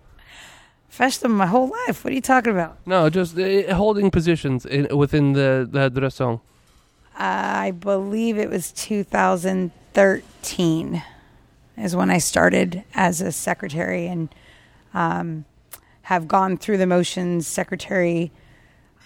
Festa 0.88 1.28
my 1.28 1.44
whole 1.44 1.70
life. 1.86 2.02
What 2.02 2.12
are 2.12 2.16
you 2.16 2.22
talking 2.22 2.52
about? 2.52 2.78
No, 2.86 3.10
just 3.10 3.38
uh, 3.38 3.74
holding 3.74 4.10
positions 4.10 4.64
in, 4.64 4.88
within 4.96 5.34
the 5.34 5.68
the 5.70 5.90
dressong. 5.90 6.40
I 7.14 7.72
believe 7.72 8.38
it 8.38 8.48
was 8.48 8.72
2013 8.72 11.02
is 11.80 11.96
when 11.96 12.10
I 12.10 12.18
started 12.18 12.84
as 12.94 13.20
a 13.20 13.32
secretary 13.32 14.06
and 14.06 14.28
um, 14.94 15.44
have 16.02 16.28
gone 16.28 16.56
through 16.56 16.78
the 16.78 16.86
motions 16.86 17.46
secretary, 17.46 18.30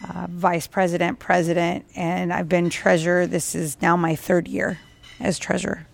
uh, 0.08 0.26
vice 0.30 0.66
president, 0.66 1.18
president, 1.18 1.84
and 1.94 2.32
I've 2.32 2.48
been 2.48 2.70
treasurer. 2.70 3.26
This 3.26 3.54
is 3.54 3.80
now 3.80 3.96
my 3.96 4.16
third 4.16 4.48
year 4.48 4.78
as 5.20 5.38
treasurer. 5.38 5.86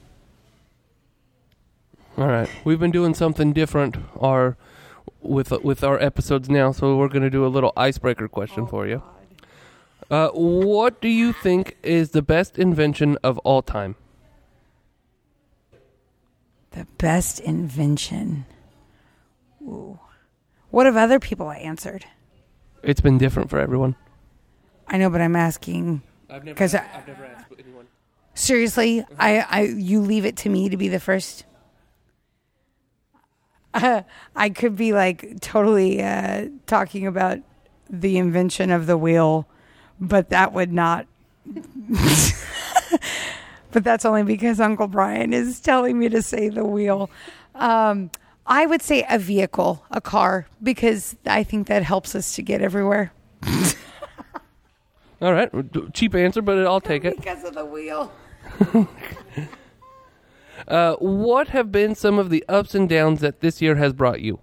All 2.17 2.27
right, 2.27 2.51
we've 2.65 2.81
been 2.81 2.91
doing 2.91 3.15
something 3.15 3.53
different 3.53 3.97
our 4.21 4.57
with 5.23 5.51
with 5.63 5.85
our 5.85 6.01
episodes 6.03 6.49
now, 6.49 6.73
so 6.73 6.97
we're 6.97 7.09
going 7.09 7.23
to 7.23 7.31
do 7.31 7.47
a 7.47 7.49
little 7.49 7.73
icebreaker 7.77 8.29
question 8.29 8.67
for 8.67 8.87
you. 8.87 9.03
Uh, 10.11 10.29
what 10.31 11.01
do 11.01 11.09
you 11.09 11.33
think 11.33 11.77
is 11.83 12.11
the 12.11 12.23
best 12.23 12.59
invention 12.59 13.17
of 13.23 13.39
all 13.39 13.63
time? 13.63 13.95
The 16.73 16.87
best 16.99 17.41
invention. 17.41 18.47
Ooh. 19.63 19.99
What 20.71 20.87
have 20.87 20.97
other 20.97 21.19
people 21.19 21.51
answered? 21.51 22.05
It's 22.83 23.01
been 23.01 23.19
different 23.19 23.51
for 23.51 23.59
everyone. 23.59 23.97
I 24.87 24.97
know, 24.99 25.11
but 25.11 25.21
I'm 25.21 25.37
asking. 25.37 26.03
I've 26.29 26.45
never, 26.45 26.57
'Cause 26.57 26.75
I- 26.75 26.87
I've 26.95 27.07
never 27.09 27.25
asked 27.25 27.53
anyone. 27.59 27.87
Seriously, 28.35 29.05
I, 29.19 29.41
I 29.41 29.61
you 29.63 30.01
leave 30.01 30.25
it 30.25 30.37
to 30.39 30.49
me 30.49 30.69
to 30.69 30.77
be 30.77 30.89
the 30.89 31.01
first. 31.01 31.45
Uh, 33.75 34.03
I 34.37 34.51
could 34.51 34.77
be 34.77 34.93
like 34.93 35.41
totally 35.41 36.03
uh, 36.03 36.49
talking 36.67 37.07
about 37.07 37.39
the 37.89 38.17
invention 38.19 38.71
of 38.71 38.87
the 38.87 38.97
wheel, 38.97 39.49
but 40.01 40.31
that 40.31 40.53
would 40.53 40.73
not. 40.73 41.07
but 43.73 43.85
that's 43.85 44.05
only 44.05 44.23
because 44.23 44.61
Uncle 44.61 44.89
Brian 44.89 45.33
is 45.33 45.61
telling 45.61 45.99
me 45.99 46.09
to 46.09 46.23
say 46.23 46.49
the 46.49 46.65
wheel. 46.65 47.11
Um, 47.55 48.11
I 48.47 48.67
would 48.67 48.83
say 48.83 49.05
a 49.09 49.19
vehicle, 49.19 49.85
a 49.91 50.01
car, 50.01 50.47
because 50.63 51.17
I 51.27 51.45
think 51.45 51.69
that 51.69 51.83
helps 51.83 52.15
us 52.15 52.35
to 52.35 52.43
get 52.43 52.61
everywhere. 52.63 53.13
All 55.23 55.33
right, 55.33 55.51
cheap 55.93 56.15
answer, 56.15 56.43
but 56.43 56.59
I'll 56.67 56.81
take 56.81 57.05
it. 57.05 57.17
Because 57.17 57.45
of 57.45 57.55
the 57.55 57.65
wheel. 57.65 58.13
Uh, 60.69 60.95
what 60.97 61.49
have 61.49 61.73
been 61.73 61.95
some 61.95 62.19
of 62.19 62.31
the 62.31 62.45
ups 62.49 62.75
and 62.75 62.89
downs 62.89 63.21
that 63.21 63.41
this 63.41 63.61
year 63.63 63.77
has 63.77 63.93
brought 63.93 64.21
you? 64.21 64.39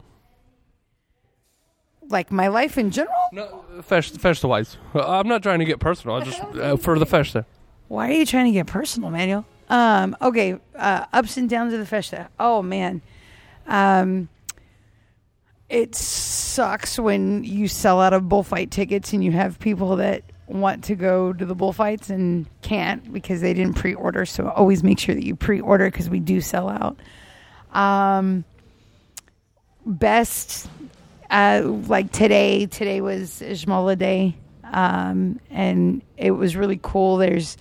Like 2.09 2.31
my 2.31 2.47
life 2.47 2.77
in 2.77 2.91
general? 2.91 3.15
No, 3.31 3.65
festa, 3.81 4.17
festa 4.17 4.47
wise. 4.47 4.77
I'm 4.93 5.27
not 5.27 5.43
trying 5.43 5.59
to 5.59 5.65
get 5.65 5.79
personal. 5.79 6.17
I 6.17 6.23
just 6.23 6.41
uh, 6.55 6.77
for 6.77 6.97
the 6.97 7.05
festa. 7.05 7.45
Why 7.87 8.09
are 8.09 8.13
you 8.13 8.25
trying 8.25 8.45
to 8.45 8.51
get 8.51 8.67
personal, 8.67 9.09
Manuel? 9.09 9.45
Um, 9.69 10.15
okay, 10.21 10.57
uh, 10.75 11.05
ups 11.11 11.37
and 11.37 11.49
downs 11.49 11.73
of 11.73 11.79
the 11.79 11.85
festa. 11.85 12.29
Oh 12.39 12.61
man, 12.61 13.01
um, 13.67 14.29
it 15.69 15.95
sucks 15.95 16.97
when 16.97 17.43
you 17.43 17.67
sell 17.67 17.99
out 17.99 18.13
of 18.13 18.29
bullfight 18.29 18.71
tickets 18.71 19.13
and 19.13 19.23
you 19.23 19.31
have 19.31 19.59
people 19.59 19.97
that 19.97 20.23
want 20.47 20.85
to 20.85 20.95
go 20.95 21.33
to 21.33 21.45
the 21.45 21.55
bullfights 21.55 22.09
and 22.09 22.47
can't 22.61 23.11
because 23.11 23.41
they 23.41 23.53
didn't 23.53 23.75
pre-order. 23.75 24.25
So 24.25 24.49
always 24.49 24.83
make 24.83 24.99
sure 24.99 25.13
that 25.13 25.25
you 25.25 25.35
pre-order 25.35 25.91
because 25.91 26.09
we 26.09 26.21
do 26.21 26.39
sell 26.39 26.69
out. 26.69 26.97
Um, 27.73 28.45
best, 29.85 30.69
uh, 31.29 31.63
like 31.65 32.13
today. 32.13 32.65
Today 32.67 33.01
was 33.01 33.41
Ijmala 33.41 33.97
Day, 33.97 34.37
um, 34.63 35.41
and 35.49 36.01
it 36.15 36.31
was 36.31 36.55
really 36.55 36.79
cool. 36.81 37.17
There's 37.17 37.57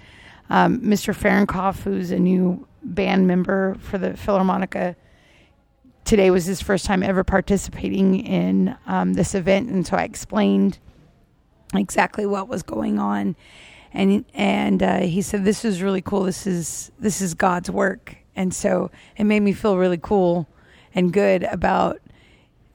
um, 0.51 0.81
Mr. 0.81 1.15
Fahrenkopf, 1.15 1.83
who's 1.83 2.11
a 2.11 2.19
new 2.19 2.67
band 2.83 3.27
member 3.27 3.77
for 3.81 3.99
the 3.99 4.11
Philharmonica. 4.11 4.95
Today 6.05 6.31
was 6.31 6.45
his 6.45 6.63
first 6.63 6.87
time 6.87 7.03
ever 7.03 7.25
participating 7.25 8.21
in 8.21 8.77
um, 8.87 9.15
this 9.15 9.35
event, 9.35 9.69
and 9.71 9.87
so 9.87 9.97
I 9.97 10.05
explained 10.05 10.79
exactly 11.75 12.27
what 12.27 12.49
was 12.49 12.63
going 12.63 12.99
on, 12.99 13.35
and 13.93 14.25
and 14.35 14.83
uh, 14.83 15.01
he 15.01 15.21
said 15.21 15.45
this 15.45 15.65
is 15.65 15.83
really 15.83 16.03
cool. 16.03 16.23
This 16.23 16.47
is 16.47 16.93
this 16.99 17.21
is 17.21 17.35
God's 17.35 17.71
work, 17.71 18.17
and 18.37 18.55
so 18.55 18.91
it 19.17 19.25
made 19.25 19.41
me 19.41 19.53
feel 19.53 19.77
really 19.77 19.99
cool 19.99 20.47
and 20.95 21.13
good 21.13 21.43
about 21.45 22.01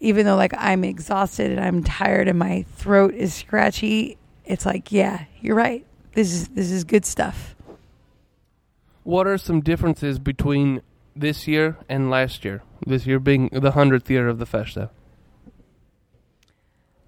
even 0.01 0.25
though 0.25 0.35
like 0.35 0.53
I'm 0.57 0.83
exhausted 0.83 1.51
and 1.51 1.59
I'm 1.59 1.83
tired 1.83 2.27
and 2.27 2.37
my 2.37 2.65
throat 2.75 3.13
is 3.13 3.33
scratchy. 3.33 4.17
It's 4.45 4.65
like 4.65 4.91
yeah, 4.91 5.25
you're 5.39 5.55
right. 5.55 5.85
This 6.13 6.33
is 6.33 6.47
this 6.49 6.71
is 6.71 6.83
good 6.83 7.05
stuff. 7.05 7.55
What 9.03 9.27
are 9.27 9.37
some 9.37 9.61
differences 9.61 10.19
between 10.19 10.81
this 11.15 11.47
year 11.47 11.77
and 11.89 12.09
last 12.09 12.45
year? 12.45 12.63
This 12.85 13.05
year 13.05 13.19
being 13.19 13.49
the 13.51 13.71
hundredth 13.71 14.09
year 14.09 14.27
of 14.27 14.37
the 14.39 14.45
festa. 14.45 14.91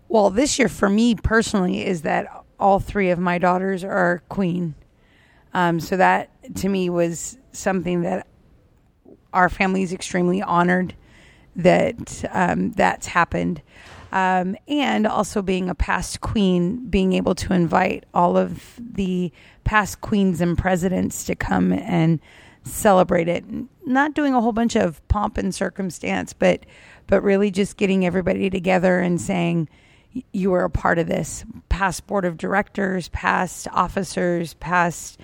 Well, 0.07 0.29
this 0.29 0.59
year 0.59 0.69
for 0.69 0.89
me 0.89 1.15
personally 1.15 1.85
is 1.85 2.03
that 2.03 2.27
all 2.59 2.79
three 2.79 3.09
of 3.09 3.19
my 3.19 3.37
daughters 3.37 3.83
are 3.83 4.23
queen. 4.29 4.75
Um, 5.53 5.79
so 5.79 5.97
that 5.97 6.29
to 6.57 6.69
me 6.69 6.89
was 6.89 7.37
something 7.51 8.01
that 8.01 8.27
our 9.33 9.49
family 9.49 9.83
is 9.83 9.93
extremely 9.93 10.41
honored 10.41 10.95
that 11.55 12.23
um, 12.31 12.71
that's 12.71 13.07
happened. 13.07 13.61
Um, 14.11 14.55
and 14.67 15.07
also 15.07 15.41
being 15.41 15.69
a 15.69 15.75
past 15.75 16.21
queen, 16.21 16.87
being 16.87 17.13
able 17.13 17.33
to 17.35 17.53
invite 17.53 18.05
all 18.13 18.37
of 18.37 18.79
the 18.79 19.31
past 19.63 20.01
queens 20.01 20.41
and 20.41 20.57
presidents 20.57 21.23
to 21.25 21.35
come 21.35 21.71
and 21.73 22.19
celebrate 22.63 23.27
it. 23.27 23.43
Not 23.85 24.13
doing 24.13 24.33
a 24.33 24.41
whole 24.41 24.51
bunch 24.51 24.75
of 24.75 25.05
pomp 25.07 25.37
and 25.37 25.53
circumstance, 25.53 26.33
but 26.33 26.65
but 27.07 27.21
really 27.21 27.51
just 27.51 27.75
getting 27.77 28.05
everybody 28.05 28.49
together 28.49 28.99
and 28.99 29.19
saying 29.19 29.67
you 30.31 30.51
were 30.51 30.63
a 30.63 30.69
part 30.69 30.99
of 30.99 31.07
this. 31.07 31.43
Past 31.69 32.07
board 32.07 32.23
of 32.23 32.37
directors, 32.37 33.09
past 33.09 33.67
officers, 33.71 34.53
past 34.55 35.19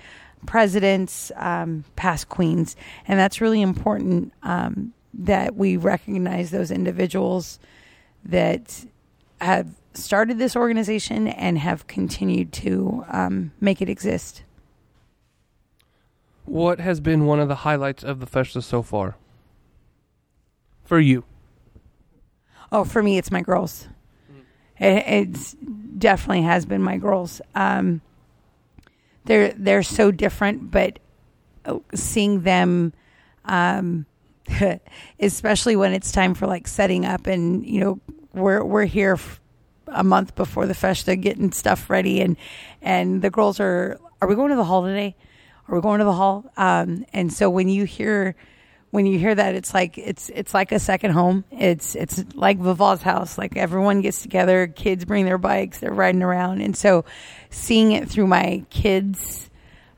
presidents, 0.46 1.32
um, 1.36 1.84
past 1.96 2.28
queens, 2.28 2.76
and 3.06 3.18
that's 3.18 3.40
really 3.40 3.62
important 3.62 4.32
um, 4.42 4.92
that 5.14 5.56
we 5.56 5.76
recognize 5.76 6.50
those 6.50 6.70
individuals 6.70 7.58
that 8.24 8.84
have 9.40 9.68
started 9.92 10.38
this 10.38 10.56
organization 10.56 11.28
and 11.28 11.58
have 11.58 11.86
continued 11.86 12.52
to 12.52 13.04
um, 13.08 13.52
make 13.60 13.82
it 13.82 13.88
exist. 13.88 14.42
What 16.44 16.80
has 16.80 17.00
been 17.00 17.26
one 17.26 17.40
of 17.40 17.48
the 17.48 17.56
highlights 17.56 18.02
of 18.02 18.20
the 18.20 18.26
festa 18.26 18.62
so 18.62 18.82
far? 18.82 19.16
For 20.84 20.98
you. 20.98 21.24
Oh, 22.72 22.84
for 22.84 23.02
me, 23.02 23.18
it's 23.18 23.30
my 23.30 23.42
girls. 23.42 23.88
It 24.78 25.04
it's 25.06 25.54
definitely 25.98 26.42
has 26.42 26.66
been 26.66 26.82
my 26.82 26.96
girls. 26.96 27.40
Um, 27.54 28.00
they're 29.24 29.52
they're 29.52 29.82
so 29.82 30.10
different, 30.10 30.70
but 30.70 30.98
uh, 31.64 31.78
seeing 31.94 32.42
them, 32.42 32.92
um, 33.44 34.06
especially 35.20 35.76
when 35.76 35.92
it's 35.92 36.10
time 36.10 36.34
for 36.34 36.46
like 36.46 36.66
setting 36.66 37.04
up, 37.04 37.26
and 37.26 37.64
you 37.66 37.80
know 37.80 38.00
we're 38.32 38.64
we're 38.64 38.86
here 38.86 39.14
f- 39.14 39.39
a 39.92 40.04
month 40.04 40.34
before 40.34 40.66
the 40.66 40.74
festa, 40.74 41.16
getting 41.16 41.52
stuff 41.52 41.90
ready, 41.90 42.20
and 42.20 42.36
and 42.82 43.22
the 43.22 43.30
girls 43.30 43.60
are 43.60 43.98
are 44.20 44.28
we 44.28 44.34
going 44.34 44.50
to 44.50 44.56
the 44.56 44.64
hall 44.64 44.84
today? 44.84 45.16
Are 45.68 45.74
we 45.74 45.80
going 45.80 45.98
to 45.98 46.04
the 46.04 46.12
hall? 46.12 46.50
Um, 46.56 47.04
and 47.12 47.32
so 47.32 47.48
when 47.48 47.68
you 47.68 47.84
hear 47.84 48.34
when 48.90 49.06
you 49.06 49.18
hear 49.18 49.34
that, 49.34 49.54
it's 49.54 49.72
like 49.72 49.98
it's 49.98 50.30
it's 50.30 50.52
like 50.52 50.72
a 50.72 50.78
second 50.78 51.12
home. 51.12 51.44
It's 51.50 51.94
it's 51.94 52.24
like 52.34 52.58
Vival's 52.58 53.02
house. 53.02 53.38
Like 53.38 53.56
everyone 53.56 54.00
gets 54.00 54.22
together, 54.22 54.66
kids 54.66 55.04
bring 55.04 55.24
their 55.24 55.38
bikes, 55.38 55.78
they're 55.78 55.92
riding 55.92 56.22
around, 56.22 56.60
and 56.60 56.76
so 56.76 57.04
seeing 57.50 57.92
it 57.92 58.08
through 58.08 58.26
my 58.26 58.64
kids 58.70 59.48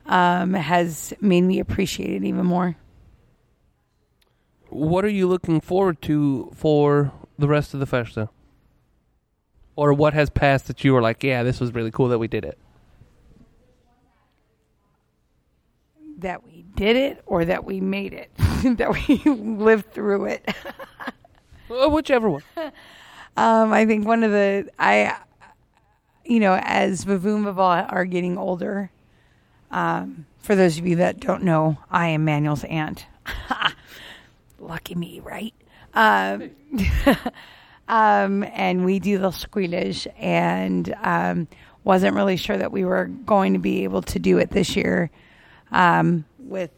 um, 0.05 0.53
has 0.53 1.13
made 1.21 1.41
me 1.41 1.59
appreciate 1.59 2.11
it 2.11 2.23
even 2.23 2.45
more. 2.45 2.75
What 4.69 5.05
are 5.05 5.09
you 5.09 5.27
looking 5.27 5.61
forward 5.61 6.01
to 6.03 6.51
for 6.55 7.11
the 7.37 7.47
rest 7.47 7.73
of 7.73 7.79
the 7.79 7.85
festa? 7.85 8.29
Or 9.75 9.93
what 9.93 10.13
has 10.13 10.29
passed 10.29 10.67
that 10.67 10.83
you 10.83 10.93
were 10.93 11.01
like, 11.01 11.23
yeah, 11.23 11.43
this 11.43 11.59
was 11.59 11.73
really 11.73 11.91
cool 11.91 12.09
that 12.09 12.19
we 12.19 12.27
did 12.27 12.45
it? 12.45 12.57
That 16.19 16.43
we 16.45 16.63
did 16.75 16.95
it 16.95 17.21
or 17.25 17.45
that 17.45 17.65
we 17.65 17.81
made 17.81 18.13
it, 18.13 18.31
that 18.77 18.93
we 18.93 19.17
lived 19.31 19.91
through 19.93 20.25
it. 20.25 20.55
Whichever 21.67 22.29
one. 22.29 22.43
Um, 23.35 23.73
I 23.73 23.85
think 23.85 24.05
one 24.05 24.23
of 24.23 24.31
the 24.31 24.69
I, 24.77 25.17
you 26.23 26.39
know, 26.39 26.59
as 26.61 27.03
Vavoom 27.03 27.51
Vival 27.51 27.91
are 27.91 28.05
getting 28.05 28.37
older. 28.37 28.91
Um, 29.71 30.27
for 30.39 30.55
those 30.55 30.77
of 30.77 30.85
you 30.85 30.97
that 30.97 31.19
don't 31.19 31.43
know, 31.43 31.79
I 31.89 32.09
am 32.09 32.25
Manuel's 32.25 32.63
aunt. 32.65 33.07
Lucky 34.59 34.93
me, 34.95 35.19
right? 35.19 35.53
Um, 35.93 36.51
um, 37.87 38.43
and 38.43 38.85
we 38.85 38.99
do 38.99 39.17
the 39.17 39.29
squealage, 39.29 40.07
and 40.17 40.93
um, 41.01 41.47
wasn't 41.83 42.15
really 42.15 42.37
sure 42.37 42.57
that 42.57 42.71
we 42.71 42.85
were 42.85 43.05
going 43.05 43.53
to 43.53 43.59
be 43.59 43.83
able 43.83 44.01
to 44.03 44.19
do 44.19 44.37
it 44.37 44.49
this 44.49 44.75
year 44.75 45.09
um, 45.71 46.25
with 46.39 46.71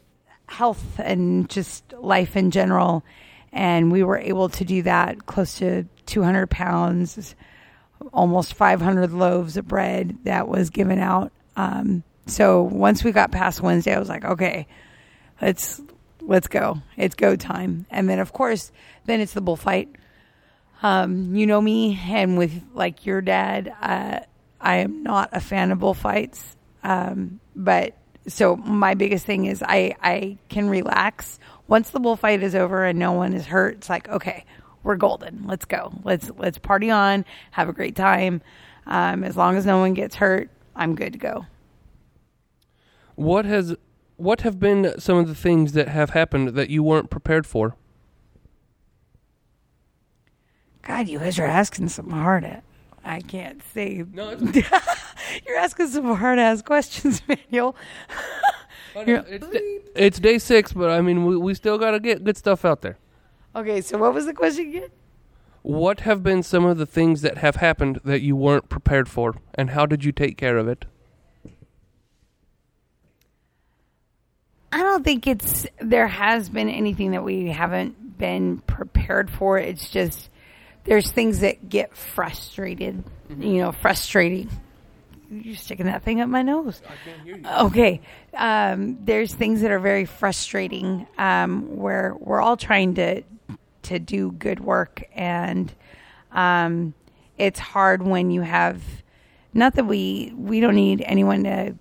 health 0.48 1.00
and 1.00 1.50
just 1.50 1.94
life 1.94 2.36
in 2.36 2.52
general. 2.52 3.04
And 3.52 3.92
we 3.92 4.04
were 4.04 4.18
able 4.18 4.50
to 4.50 4.66
do 4.66 4.82
that 4.84 5.26
close 5.26 5.56
to 5.60 5.86
200 6.08 6.50
pounds, 6.50 7.36
almost 8.14 8.54
500 8.54 9.12
loaves 9.12 9.58
of 9.58 9.68
bread 9.68 10.18
that 10.24 10.48
was 10.48 10.70
given 10.70 11.00
out. 11.00 11.32
Um, 11.56 12.04
so 12.28 12.64
once 12.64 13.04
we 13.04 13.12
got 13.12 13.32
past 13.32 13.62
Wednesday, 13.62 13.96
I 13.96 14.00
was 14.00 14.10
like, 14.10 14.26
okay, 14.26 14.68
let's 15.42 15.82
let's 16.22 16.48
go. 16.48 16.82
It's 16.98 17.16
go 17.16 17.36
time. 17.36 17.86
And 17.90 18.10
then 18.10 18.20
of 18.20 18.34
course, 18.34 18.72
then 19.06 19.22
it's 19.22 19.34
the 19.34 19.42
bullfight. 19.42 19.90
Um, 20.84 21.36
you 21.36 21.48
know 21.48 21.62
me, 21.62 22.00
and 22.06 22.38
with 22.38 22.62
like 22.74 23.06
your 23.06 23.22
dad, 23.22 23.74
uh, 23.82 24.20
I 24.60 24.78
am 24.78 25.04
not 25.04 25.30
a 25.32 25.40
fan 25.40 25.72
of 25.72 25.80
bullfights. 25.80 26.56
Um, 26.84 27.40
but 27.56 27.96
so 28.28 28.56
my 28.56 28.94
biggest 28.94 29.26
thing 29.26 29.46
is 29.46 29.64
I 29.64 29.96
I 30.02 30.38
can 30.50 30.70
relax 30.70 31.40
once 31.68 31.90
the 31.90 32.00
bullfight 32.00 32.44
is 32.44 32.56
over 32.56 32.86
and 32.86 33.00
no 33.00 33.12
one 33.12 33.34
is 33.34 33.46
hurt. 33.46 33.76
It's 33.76 33.90
like 33.90 34.10
okay, 34.10 34.46
we're 34.84 34.96
golden. 34.96 35.46
Let's 35.46 35.66
go. 35.66 35.94
Let's 36.04 36.32
let's 36.38 36.58
party 36.58 36.90
on. 36.90 37.26
Have 37.52 37.70
a 37.70 37.74
great 37.74 37.96
time. 37.96 38.42
Um, 38.88 39.24
as 39.24 39.36
long 39.36 39.56
as 39.56 39.66
no 39.66 39.80
one 39.80 39.94
gets 39.94 40.16
hurt, 40.16 40.50
I'm 40.76 40.96
good 40.96 41.14
to 41.14 41.20
go. 41.20 41.46
What 43.16 43.46
has 43.46 43.76
what 44.18 44.42
have 44.42 44.60
been 44.60 45.00
some 45.00 45.18
of 45.18 45.28
the 45.28 45.36
things 45.36 45.74
that 45.74 45.88
have 45.90 46.12
happened 46.12 46.50
that 46.50 46.70
you 46.70 46.84
weren't 46.84 47.10
prepared 47.10 47.46
for? 47.46 47.76
God, 50.86 51.08
you 51.08 51.20
guys 51.20 51.38
are 51.40 51.46
asking 51.46 51.90
some 51.90 52.10
hard. 52.12 52.62
I 53.04 53.22
can't 53.22 53.62
say. 53.74 54.04
No, 54.14 54.32
You're 55.48 55.58
asking 55.58 55.88
some 55.90 56.16
hard 56.16 56.40
ass 56.40 56.62
questions, 56.62 57.22
Manuel. 57.28 57.76
You're- 58.96 59.24
it's, 59.28 59.48
day, 59.48 59.80
it's 59.96 60.20
day 60.20 60.38
six, 60.40 60.72
but 60.74 60.90
I 60.90 61.02
mean, 61.02 61.26
we, 61.26 61.36
we 61.36 61.54
still 61.54 61.78
got 61.78 61.92
to 61.92 62.00
get 62.00 62.24
good 62.24 62.38
stuff 62.38 62.64
out 62.66 62.82
there. 62.82 62.98
Okay, 63.56 63.82
so 63.82 63.98
what 63.98 64.14
was 64.14 64.26
the 64.26 64.34
question 64.34 64.70
again? 64.70 64.90
What 65.62 66.02
have 66.02 66.22
been 66.24 66.44
some 66.44 66.66
of 66.66 66.78
the 66.78 66.86
things 66.86 67.22
that 67.22 67.40
have 67.40 67.56
happened 67.58 68.00
that 68.06 68.22
you 68.22 68.36
weren't 68.36 68.70
prepared 68.70 69.10
for, 69.10 69.36
and 69.56 69.72
how 69.72 69.86
did 69.86 70.04
you 70.04 70.12
take 70.12 70.38
care 70.38 70.58
of 70.58 70.68
it? 70.68 70.86
I 74.72 74.84
don't 74.84 75.04
think 75.04 75.26
it's 75.26 75.66
there 75.80 76.08
has 76.08 76.50
been 76.50 76.70
anything 76.70 77.12
that 77.12 77.24
we 77.24 77.48
haven't 77.48 78.18
been 78.18 78.60
prepared 78.68 79.30
for. 79.32 79.58
It's 79.58 79.90
just 79.90 80.30
there's 80.86 81.12
things 81.12 81.40
that 81.40 81.68
get 81.68 81.96
frustrated, 81.96 83.04
you 83.38 83.58
know, 83.58 83.72
frustrating. 83.72 84.50
You're 85.30 85.56
sticking 85.56 85.88
that 85.88 86.04
thing 86.04 86.22
up 86.22 86.30
my 86.30 86.44
nose. 86.44 86.82
Okay. 87.46 88.02
Um, 88.34 89.04
there's 89.04 89.34
things 89.34 89.62
that 89.62 89.72
are 89.72 89.80
very 89.80 90.06
frustrating 90.06 91.08
um, 91.18 91.76
where 91.78 92.16
we're 92.18 92.42
all 92.42 92.58
trying 92.58 92.96
to 92.96 93.24
to 93.84 94.00
do 94.00 94.32
good 94.32 94.60
work, 94.60 95.04
and 95.14 95.74
um, 96.32 96.94
it's 97.38 97.60
hard 97.60 98.02
when 98.02 98.32
you 98.32 98.42
have. 98.42 98.82
Not 99.54 99.76
that 99.76 99.86
we 99.86 100.34
we 100.36 100.60
don't 100.60 100.76
need 100.76 101.02
anyone 101.02 101.44
to 101.46 101.76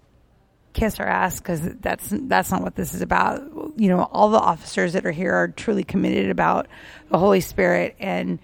kiss 0.75 0.99
our 1.01 1.07
ass 1.07 1.39
because 1.39 1.61
that's 1.81 2.09
that's 2.11 2.51
not 2.51 2.63
what 2.63 2.77
this 2.77 2.95
is 2.95 3.03
about. 3.03 3.43
You 3.77 3.89
know, 3.89 4.03
all 4.13 4.31
the 4.31 4.39
officers 4.39 4.93
that 4.95 5.05
are 5.05 5.13
here 5.13 5.35
are 5.35 5.49
truly 5.49 5.85
committed 5.85 6.31
about 6.31 6.67
the 7.11 7.19
Holy 7.19 7.41
Spirit 7.41 7.97
and 7.99 8.39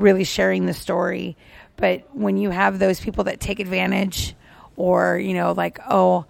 really 0.00 0.24
sharing 0.24 0.66
the 0.66 0.74
story. 0.74 1.36
But 1.76 2.14
when 2.14 2.36
you 2.36 2.50
have 2.50 2.78
those 2.78 3.00
people 3.00 3.24
that 3.24 3.40
take 3.40 3.60
advantage, 3.60 4.34
or 4.76 5.18
you 5.18 5.34
know, 5.34 5.52
like 5.52 5.78
oh, 5.88 6.26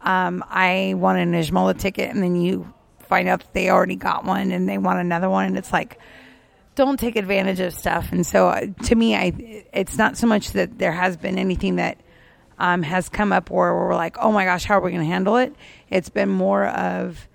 um, 0.00 0.44
I 0.48 0.94
want 0.96 1.18
an 1.18 1.32
Najmola 1.32 1.78
ticket, 1.78 2.10
and 2.10 2.22
then 2.22 2.36
you 2.36 2.72
find 3.00 3.28
out 3.28 3.40
that 3.40 3.52
they 3.54 3.70
already 3.70 3.96
got 3.96 4.24
one 4.24 4.52
and 4.52 4.68
they 4.68 4.78
want 4.78 5.00
another 5.00 5.30
one, 5.30 5.46
and 5.46 5.58
it's 5.58 5.72
like. 5.72 5.98
Don't 6.76 7.00
take 7.00 7.16
advantage 7.16 7.58
of 7.60 7.74
stuff, 7.74 8.12
and 8.12 8.24
so 8.24 8.48
uh, 8.48 8.66
to 8.84 8.94
me, 8.94 9.14
I 9.14 9.64
it's 9.72 9.98
not 9.98 10.16
so 10.16 10.28
much 10.28 10.52
that 10.52 10.78
there 10.78 10.92
has 10.92 11.16
been 11.16 11.36
anything 11.36 11.76
that 11.76 11.98
um, 12.60 12.82
has 12.82 13.08
come 13.08 13.32
up 13.32 13.50
where 13.50 13.74
we're 13.74 13.94
like, 13.94 14.18
oh 14.18 14.30
my 14.30 14.44
gosh, 14.44 14.64
how 14.64 14.78
are 14.78 14.82
we 14.82 14.92
going 14.92 15.02
to 15.02 15.10
handle 15.10 15.36
it? 15.38 15.54
It's 15.88 16.10
been 16.10 16.28
more 16.28 16.66
of 16.66 17.26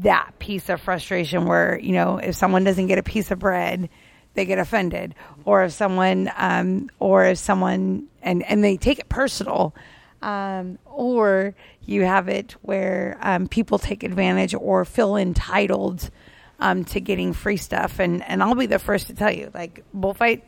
that 0.00 0.32
piece 0.40 0.68
of 0.68 0.80
frustration 0.80 1.46
where, 1.46 1.78
you 1.78 1.92
know, 1.92 2.18
if 2.18 2.34
someone 2.34 2.64
doesn't 2.64 2.88
get 2.88 2.98
a 2.98 3.02
piece 3.04 3.30
of 3.30 3.38
bread, 3.38 3.88
they 4.34 4.44
get 4.44 4.58
offended. 4.58 5.14
Or 5.44 5.64
if 5.64 5.72
someone, 5.72 6.30
um, 6.36 6.90
or 6.98 7.24
if 7.24 7.38
someone, 7.38 8.08
and, 8.22 8.42
and 8.44 8.62
they 8.62 8.76
take 8.76 8.98
it 8.98 9.08
personal. 9.08 9.74
Um, 10.20 10.78
or 10.86 11.54
you 11.84 12.04
have 12.04 12.28
it 12.28 12.56
where 12.62 13.16
um, 13.20 13.46
people 13.46 13.78
take 13.78 14.02
advantage 14.02 14.52
or 14.52 14.84
feel 14.84 15.16
entitled 15.16 16.10
um, 16.58 16.84
to 16.86 17.00
getting 17.00 17.32
free 17.32 17.56
stuff. 17.56 18.00
And, 18.00 18.24
and 18.24 18.42
I'll 18.42 18.56
be 18.56 18.66
the 18.66 18.80
first 18.80 19.06
to 19.06 19.14
tell 19.14 19.30
you, 19.32 19.50
like, 19.54 19.84
bullfight, 19.94 20.44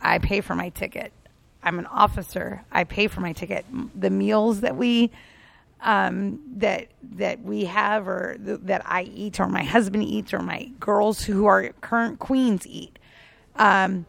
I 0.00 0.18
pay 0.18 0.40
for 0.42 0.54
my 0.54 0.68
ticket. 0.68 1.12
I'm 1.62 1.78
an 1.78 1.86
officer. 1.86 2.64
I 2.70 2.84
pay 2.84 3.08
for 3.08 3.20
my 3.20 3.32
ticket. 3.32 3.66
The 3.94 4.10
meals 4.10 4.60
that 4.60 4.76
we 4.76 5.10
um, 5.82 6.40
that 6.56 6.88
that 7.16 7.42
we 7.42 7.64
have, 7.64 8.06
or 8.06 8.36
th- 8.42 8.60
that 8.62 8.82
I 8.86 9.02
eat, 9.02 9.40
or 9.40 9.48
my 9.48 9.64
husband 9.64 10.04
eats, 10.04 10.32
or 10.32 10.40
my 10.40 10.70
girls 10.78 11.22
who 11.22 11.46
are 11.46 11.70
current 11.80 12.18
queens 12.18 12.66
eat, 12.66 12.98
um, 13.60 14.06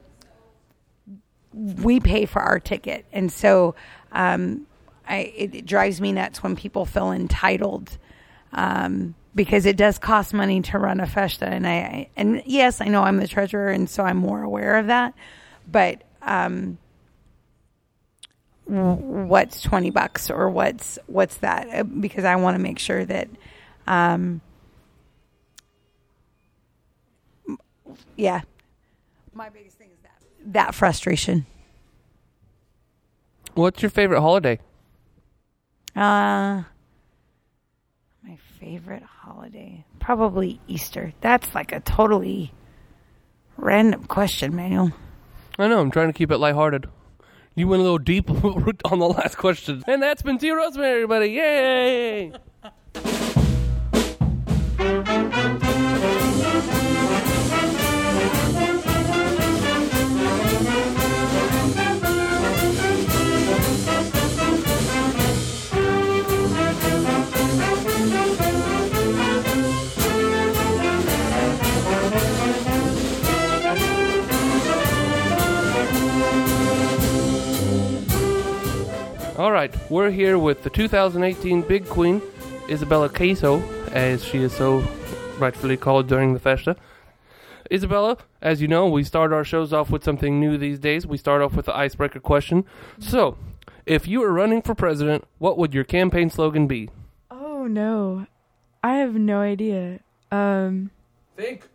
we 1.54 2.00
pay 2.00 2.26
for 2.26 2.42
our 2.42 2.60
ticket, 2.60 3.06
and 3.12 3.32
so 3.32 3.76
um, 4.12 4.66
I, 5.08 5.34
it, 5.36 5.56
it 5.56 5.66
drives 5.66 6.02
me 6.02 6.12
nuts 6.14 6.42
when 6.42 6.56
people 6.56 6.86
feel 6.86 7.12
entitled. 7.12 7.98
Um, 8.54 9.16
because 9.34 9.66
it 9.66 9.78
does 9.78 9.98
cost 9.98 10.34
money 10.34 10.62
to 10.62 10.78
run 10.78 11.00
a 11.00 11.08
festa, 11.08 11.48
and 11.48 11.66
I 11.68 12.10
and 12.18 12.44
yes, 12.46 12.82
I 12.82 12.86
know 12.88 13.04
I'm 13.04 13.18
the 13.18 13.28
treasurer, 13.28 13.70
and 13.70 13.90
so 13.90 14.04
I'm 14.04 14.18
more 14.18 14.42
aware 14.44 14.78
of 14.78 14.88
that. 14.88 15.14
But 15.72 16.02
um, 16.22 16.78
what's 18.66 19.62
20 19.62 19.90
bucks 19.90 20.30
or 20.30 20.50
what's 20.50 20.98
what's 21.08 21.38
that 21.38 21.68
Uh, 21.74 21.84
because 21.84 22.24
I 22.24 22.36
want 22.38 22.56
to 22.56 22.62
make 22.62 22.80
sure 22.80 23.04
that 23.04 23.28
um 23.88 24.40
yeah 28.16 28.42
my 29.34 29.50
biggest 29.50 29.78
thing 29.78 29.90
is 29.94 30.00
that 30.04 30.22
that 30.54 30.76
frustration 30.76 31.46
What's 33.54 33.82
your 33.82 33.90
favorite 33.92 34.22
holiday? 34.22 34.60
uh 35.96 36.64
my 38.24 38.38
favorite 38.60 39.04
holiday 39.04 39.84
probably 40.00 40.60
Easter 40.68 41.14
that's 41.22 41.54
like 41.54 41.72
a 41.72 41.80
totally 41.82 42.54
random 43.58 44.06
question 44.06 44.56
Manuel 44.56 44.92
I 45.60 45.68
know, 45.68 45.80
I'm 45.80 45.92
trying 45.92 46.08
to 46.08 46.14
keep 46.14 46.32
it 46.32 46.38
lighthearted. 46.38 46.88
You 47.56 47.68
went 47.68 47.82
a 47.82 47.84
little 47.84 48.00
deep 48.00 48.30
on 48.86 49.00
the 49.00 49.08
last 49.08 49.38
question. 49.38 49.84
And 49.86 50.02
that's 50.02 50.22
been 50.24 50.38
Tia 50.40 50.56
Rosemary, 50.56 51.04
everybody. 51.04 51.28
Yay! 51.34 52.32
All 79.52 79.56
right, 79.56 79.92
we're 79.92 80.12
here 80.12 80.40
with 80.40 80.64
the 80.64 80.70
2018 80.70 81.64
Big 81.64 81.86
Queen, 81.86 82.22
Isabella 82.70 83.10
Caso, 83.10 83.62
as 83.92 84.24
she 84.24 84.38
is 84.38 84.54
so 84.54 84.80
rightfully 85.40 85.76
called 85.76 86.08
during 86.08 86.34
the 86.34 86.40
festa. 86.40 86.78
Isabella, 87.70 88.16
as 88.42 88.62
you 88.62 88.70
know, 88.70 88.88
we 88.88 89.04
start 89.04 89.34
our 89.34 89.44
shows 89.44 89.74
off 89.74 89.90
with 89.90 90.06
something 90.06 90.40
new 90.40 90.58
these 90.58 90.80
days. 90.80 91.06
We 91.06 91.18
start 91.18 91.42
off 91.42 91.54
with 91.54 91.66
the 91.66 91.76
icebreaker 91.76 92.22
question. 92.22 92.64
So, 92.98 93.38
if 93.86 94.08
you 94.08 94.22
were 94.22 94.32
running 94.32 94.62
for 94.62 94.74
president, 94.74 95.26
what 95.38 95.58
would 95.58 95.74
your 95.74 95.84
campaign 95.84 96.30
slogan 96.30 96.66
be? 96.66 96.90
Oh 97.30 97.68
no, 97.68 98.28
I 98.82 98.94
have 99.00 99.16
no 99.16 99.42
idea. 99.42 100.00
Um, 100.32 100.92
Think. 101.36 101.68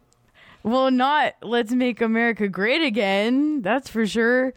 well, 0.62 0.90
not 0.90 1.34
"Let's 1.42 1.72
make 1.72 2.00
America 2.00 2.48
great 2.48 2.80
again." 2.80 3.60
That's 3.60 3.90
for 3.90 4.06
sure. 4.06 4.54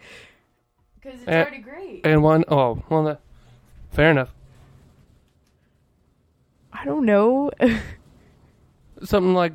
Because 1.12 1.22
it's 1.22 1.30
Eh, 1.32 1.42
already 1.42 1.58
great. 1.60 2.02
And 2.06 2.24
one, 2.24 2.44
oh, 2.48 2.84
well, 2.90 3.04
that, 3.04 3.20
fair 3.92 4.12
enough. 4.12 4.34
I 6.72 6.86
don't 6.86 7.06
know. 7.06 7.52
Something 9.04 9.34
like, 9.34 9.54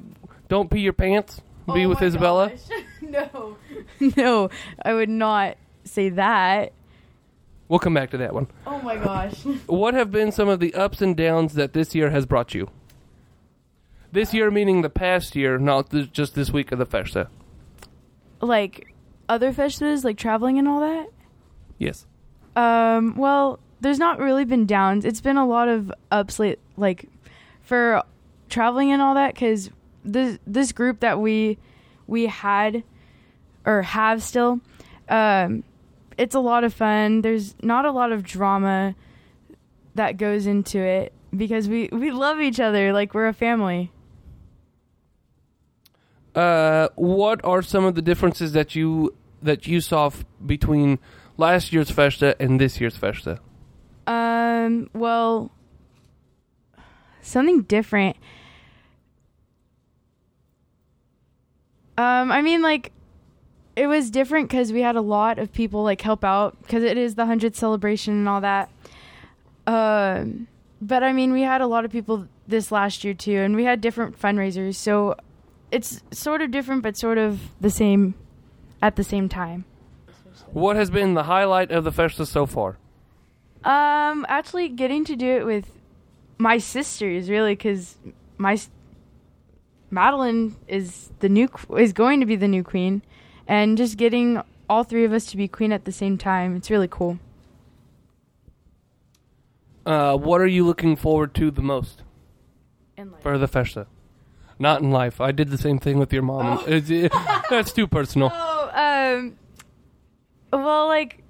don't 0.49 0.71
pee 0.71 0.81
your 0.81 0.93
pants, 0.93 1.41
be 1.73 1.85
Oh 1.85 1.89
with 1.91 2.01
my 2.01 2.07
Isabella. 2.07 2.51
gosh. 2.51 2.83
no, 3.03 3.57
no, 4.17 4.51
I 4.85 4.95
would 4.95 5.09
not 5.09 5.57
say 5.85 6.09
that. 6.11 6.73
We'll 7.69 7.79
come 7.79 7.95
back 7.95 8.11
to 8.11 8.19
that 8.19 8.35
one. 8.35 8.49
Oh 8.67 8.81
my 8.83 8.97
gosh. 8.97 9.43
What 9.67 9.95
have 9.95 10.11
been 10.11 10.33
some 10.33 10.49
of 10.49 10.61
the 10.61 10.75
ups 10.75 11.01
and 11.01 11.17
downs 11.17 11.55
that 11.55 11.73
this 11.73 11.95
year 11.95 12.11
has 12.11 12.27
brought 12.27 12.55
you? 12.55 12.69
This 14.13 14.33
year 14.35 14.51
meaning 14.51 14.83
the 14.83 14.91
past 14.91 15.35
year, 15.35 15.59
not 15.59 15.91
th- 15.91 16.13
just 16.13 16.35
this 16.35 16.51
week 16.51 16.73
of 16.73 16.79
the 16.79 16.87
festa. 16.87 17.29
like 18.41 18.95
other 19.29 19.53
festivals, 19.53 20.05
like 20.05 20.19
traveling 20.19 20.59
and 20.59 20.69
all 20.69 20.81
that. 20.81 21.09
Yes. 21.85 22.07
Um, 22.57 23.17
well, 23.17 23.61
there's 23.81 23.99
not 23.99 24.19
really 24.19 24.45
been 24.45 24.67
downs. 24.67 25.05
It's 25.05 25.21
been 25.21 25.37
a 25.37 25.47
lot 25.47 25.69
of 25.69 25.93
ups, 26.11 26.39
late, 26.39 26.59
like 26.77 27.09
for 27.63 28.03
traveling 28.49 28.93
and 28.93 29.03
all 29.03 29.15
that. 29.15 29.35
Because 29.35 29.71
this 30.05 30.39
this 30.47 30.73
group 30.73 31.01
that 31.01 31.21
we 31.21 31.59
we 32.07 32.27
had 32.27 32.83
or 33.67 33.83
have 33.83 34.23
still, 34.23 34.61
um, 35.09 35.65
it's 36.19 36.35
a 36.35 36.41
lot 36.41 36.65
of 36.65 36.73
fun. 36.73 37.23
There's 37.23 37.55
not 37.63 37.85
a 37.85 37.93
lot 37.93 38.13
of 38.13 38.23
drama 38.23 38.95
that 39.95 40.17
goes 40.17 40.47
into 40.47 40.79
it 40.79 41.13
because 41.37 41.69
we 41.69 41.89
we 41.93 42.11
love 42.11 42.41
each 42.41 42.61
other 42.61 42.93
like 42.93 43.15
we're 43.15 43.29
a 43.29 43.33
family. 43.33 43.91
Uh, 46.35 46.89
what 46.97 47.45
are 47.45 47.63
some 47.63 47.85
of 47.85 47.95
the 47.95 48.03
differences 48.03 48.53
that 48.53 48.75
you 48.75 49.15
that 49.43 49.67
you 49.67 49.81
saw 49.81 50.07
f- 50.07 50.25
between 50.45 50.99
last 51.37 51.73
year's 51.73 51.91
festa 51.91 52.37
and 52.41 52.61
this 52.61 52.81
year's 52.81 52.97
festa? 52.97 53.41
Um, 54.07 54.91
well, 54.93 55.51
something 57.23 57.63
different. 57.63 58.17
Um, 61.97 62.33
I 62.33 62.43
mean, 62.43 62.61
like, 62.61 62.93
it 63.77 63.87
was 63.87 64.11
different 64.11 64.49
because 64.49 64.73
we 64.73 64.83
had 64.83 64.97
a 64.97 65.01
lot 65.01 65.39
of 65.39 65.53
people 65.53 65.83
like 65.83 66.01
help 66.01 66.25
out 66.25 66.61
because 66.63 66.83
it 66.83 66.97
is 66.97 67.15
the 67.15 67.27
hundredth 67.27 67.57
celebration 67.57 68.15
and 68.15 68.29
all 68.29 68.41
that. 68.41 68.71
Um, 69.67 70.49
but 70.81 71.03
I 71.03 71.13
mean, 71.13 71.33
we 71.33 71.43
had 71.43 71.61
a 71.61 71.67
lot 71.67 71.85
of 71.85 71.91
people 71.91 72.29
this 72.47 72.71
last 72.71 73.05
year 73.05 73.15
too, 73.15 73.39
and 73.39 73.57
we 73.57 73.65
had 73.65 73.81
different 73.81 74.21
fundraisers, 74.21 74.75
so 74.75 75.17
it's 75.71 76.03
sort 76.13 76.43
of 76.43 76.51
different, 76.51 76.83
but 76.83 76.97
sort 76.97 77.19
of 77.19 77.41
the 77.61 77.71
same 77.71 78.15
at 78.83 78.97
the 78.97 79.05
same 79.05 79.29
time. 79.29 79.65
What 80.53 80.77
has 80.77 80.91
been 80.91 81.15
the 81.15 81.25
highlight 81.25 81.71
of 81.71 81.85
the 81.85 81.93
festa 81.93 82.27
so 82.27 82.47
far? 82.47 82.77
Um, 83.65 84.27
actually, 84.29 84.69
getting 84.69 85.05
to 85.07 85.17
do 85.17 85.27
it 85.27 85.47
with 85.47 85.67
my 86.39 86.59
sisters, 86.59 87.31
really, 87.31 87.53
because 87.55 87.97
my 88.37 88.55
s- 88.55 88.71
Madeline 89.91 90.57
is 90.67 91.11
the 91.21 91.29
new 91.29 91.49
qu- 91.49 91.77
is 91.77 91.93
going 91.93 92.21
to 92.21 92.27
be 92.27 92.37
the 92.37 92.49
new 92.49 92.63
queen, 92.65 93.03
and 93.47 93.79
just 93.79 93.97
getting 93.97 94.43
all 94.69 94.83
three 94.83 95.05
of 95.05 95.13
us 95.13 95.27
to 95.27 95.37
be 95.37 95.47
queen 95.47 95.73
at 95.73 95.85
the 95.85 95.93
same 95.93 96.19
time, 96.19 96.57
it's 96.57 96.71
really 96.71 96.89
cool. 96.89 97.19
Uh, 99.87 100.17
what 100.17 100.41
are 100.41 100.47
you 100.47 100.65
looking 100.67 100.97
forward 100.97 101.35
to 101.35 101.51
the 101.51 101.63
most 101.63 102.03
for 103.21 103.37
the 103.39 103.47
festa? 103.49 103.87
Not 104.59 104.81
in 104.81 104.91
life. 104.91 105.21
I 105.21 105.31
did 105.33 105.51
the 105.51 105.59
same 105.59 105.79
thing 105.79 105.99
with 105.99 106.13
your 106.13 106.23
mom. 106.23 106.59
It's- 106.67 106.91
it- 106.91 107.13
that's 107.51 107.73
too 107.73 107.87
personal. 107.87 108.31
Oh, 108.33 108.71
um, 109.19 109.37
well, 110.63 110.87
like, 110.87 111.23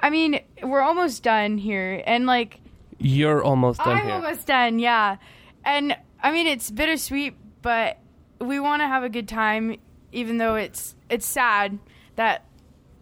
I 0.00 0.10
mean, 0.10 0.40
we're 0.62 0.80
almost 0.80 1.22
done 1.22 1.58
here, 1.58 2.02
and 2.06 2.26
like, 2.26 2.60
You're 2.98 3.42
almost 3.42 3.80
done 3.80 3.96
I'm 3.96 4.04
here. 4.04 4.14
almost 4.14 4.46
done, 4.46 4.78
yeah. 4.78 5.16
And 5.64 5.96
I 6.22 6.32
mean, 6.32 6.46
it's 6.46 6.70
bittersweet, 6.70 7.34
but 7.62 7.98
we 8.40 8.60
want 8.60 8.82
to 8.82 8.86
have 8.86 9.02
a 9.02 9.08
good 9.08 9.28
time, 9.28 9.76
even 10.12 10.38
though 10.38 10.54
it's 10.56 10.94
it's 11.10 11.26
sad 11.26 11.78
that 12.16 12.44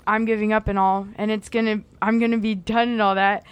I'm 0.07 0.25
giving 0.25 0.53
up 0.53 0.69
and 0.69 0.79
all, 0.79 1.09
and 1.17 1.31
it's 1.31 1.49
gonna 1.49 1.83
I'm 2.01 2.19
gonna 2.19 2.39
be 2.39 2.55
done 2.55 2.89
and 2.89 3.03
all 3.03 3.15
that. 3.15 3.45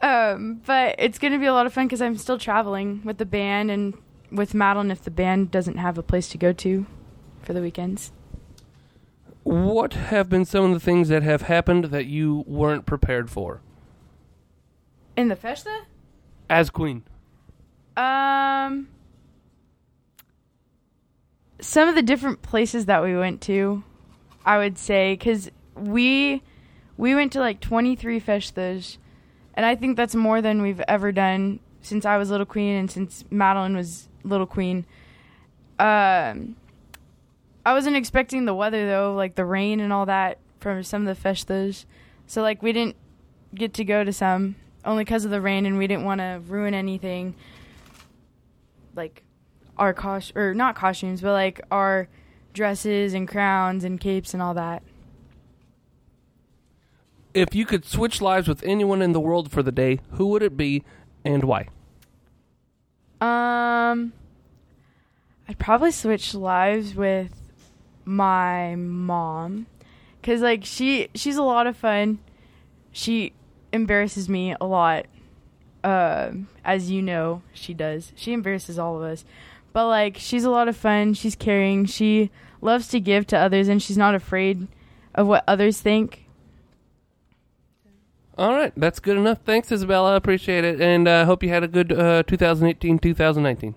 Um, 0.00 0.60
but 0.64 0.94
it's 0.98 1.18
gonna 1.18 1.38
be 1.38 1.46
a 1.46 1.52
lot 1.52 1.66
of 1.66 1.72
fun 1.72 1.86
because 1.86 2.00
I'm 2.00 2.16
still 2.16 2.38
traveling 2.38 3.02
with 3.04 3.18
the 3.18 3.26
band 3.26 3.70
and 3.70 3.94
with 4.30 4.54
Madeline 4.54 4.90
if 4.90 5.02
the 5.02 5.10
band 5.10 5.50
doesn't 5.50 5.76
have 5.78 5.98
a 5.98 6.02
place 6.02 6.28
to 6.30 6.38
go 6.38 6.52
to 6.52 6.86
for 7.42 7.52
the 7.52 7.60
weekends. 7.60 8.12
What 9.48 9.94
have 9.94 10.28
been 10.28 10.44
some 10.44 10.66
of 10.66 10.72
the 10.72 10.80
things 10.80 11.08
that 11.08 11.22
have 11.22 11.40
happened 11.42 11.86
that 11.86 12.04
you 12.04 12.44
weren't 12.46 12.84
prepared 12.84 13.30
for 13.30 13.62
In 15.16 15.28
the 15.28 15.36
festa? 15.36 15.86
as 16.50 16.68
queen? 16.68 17.02
Um, 17.96 18.88
some 21.60 21.88
of 21.88 21.94
the 21.94 22.02
different 22.02 22.42
places 22.42 22.84
that 22.86 23.02
we 23.02 23.16
went 23.16 23.40
to, 23.42 23.82
I 24.44 24.58
would 24.58 24.76
say, 24.76 25.14
because 25.14 25.50
we 25.74 26.42
we 26.98 27.14
went 27.14 27.32
to 27.32 27.40
like 27.40 27.60
23 27.60 28.20
festas, 28.20 28.98
and 29.54 29.64
I 29.64 29.74
think 29.76 29.96
that's 29.96 30.14
more 30.14 30.42
than 30.42 30.60
we've 30.60 30.82
ever 30.86 31.10
done 31.10 31.60
since 31.80 32.04
I 32.04 32.18
was 32.18 32.30
little 32.30 32.44
queen 32.44 32.74
and 32.74 32.90
since 32.90 33.24
Madeline 33.30 33.74
was 33.74 34.08
little 34.24 34.46
queen. 34.46 34.84
Um, 35.78 36.56
I 37.68 37.74
wasn't 37.74 37.96
expecting 37.96 38.46
the 38.46 38.54
weather 38.54 38.86
though, 38.86 39.12
like 39.14 39.34
the 39.34 39.44
rain 39.44 39.78
and 39.80 39.92
all 39.92 40.06
that 40.06 40.38
from 40.58 40.82
some 40.82 41.06
of 41.06 41.14
the 41.14 41.20
festas. 41.20 41.84
So 42.26 42.40
like 42.40 42.62
we 42.62 42.72
didn't 42.72 42.96
get 43.54 43.74
to 43.74 43.84
go 43.84 44.04
to 44.04 44.12
some 44.12 44.56
only 44.86 45.04
because 45.04 45.26
of 45.26 45.30
the 45.30 45.42
rain, 45.42 45.66
and 45.66 45.76
we 45.76 45.86
didn't 45.86 46.06
want 46.06 46.22
to 46.22 46.40
ruin 46.46 46.72
anything 46.72 47.34
like 48.94 49.22
our 49.76 49.92
cost 49.92 50.32
or 50.34 50.54
not 50.54 50.76
costumes, 50.76 51.20
but 51.20 51.32
like 51.34 51.60
our 51.70 52.08
dresses 52.54 53.12
and 53.12 53.28
crowns 53.28 53.84
and 53.84 54.00
capes 54.00 54.32
and 54.32 54.42
all 54.42 54.54
that. 54.54 54.82
If 57.34 57.54
you 57.54 57.66
could 57.66 57.84
switch 57.84 58.22
lives 58.22 58.48
with 58.48 58.62
anyone 58.62 59.02
in 59.02 59.12
the 59.12 59.20
world 59.20 59.52
for 59.52 59.62
the 59.62 59.72
day, 59.72 60.00
who 60.12 60.28
would 60.28 60.42
it 60.42 60.56
be 60.56 60.84
and 61.22 61.44
why? 61.44 61.68
Um, 63.20 64.14
I'd 65.46 65.58
probably 65.58 65.90
switch 65.90 66.32
lives 66.32 66.94
with 66.94 67.47
my 68.08 68.74
mom, 68.74 69.66
cause 70.22 70.40
like 70.40 70.64
she 70.64 71.08
she's 71.14 71.36
a 71.36 71.42
lot 71.42 71.66
of 71.66 71.76
fun. 71.76 72.18
She 72.90 73.34
embarrasses 73.70 74.28
me 74.28 74.56
a 74.58 74.64
lot, 74.64 75.06
um, 75.84 76.48
as 76.64 76.90
you 76.90 77.02
know 77.02 77.42
she 77.52 77.74
does. 77.74 78.12
She 78.16 78.32
embarrasses 78.32 78.78
all 78.78 78.96
of 78.96 79.02
us, 79.02 79.26
but 79.74 79.86
like 79.88 80.16
she's 80.16 80.44
a 80.44 80.50
lot 80.50 80.68
of 80.68 80.76
fun. 80.76 81.12
She's 81.12 81.36
caring. 81.36 81.84
She 81.84 82.30
loves 82.62 82.88
to 82.88 83.00
give 83.00 83.26
to 83.26 83.36
others, 83.36 83.68
and 83.68 83.82
she's 83.82 83.98
not 83.98 84.14
afraid 84.14 84.66
of 85.14 85.26
what 85.26 85.44
others 85.46 85.80
think. 85.80 86.24
All 88.38 88.54
right, 88.54 88.72
that's 88.74 89.00
good 89.00 89.18
enough. 89.18 89.40
Thanks, 89.44 89.70
Isabella. 89.70 90.14
I 90.14 90.16
appreciate 90.16 90.64
it, 90.64 90.80
and 90.80 91.08
I 91.08 91.20
uh, 91.20 91.24
hope 91.26 91.42
you 91.42 91.50
had 91.50 91.64
a 91.64 91.68
good 91.68 91.92
uh, 91.92 92.22
2018 92.22 92.98
2019. 93.00 93.74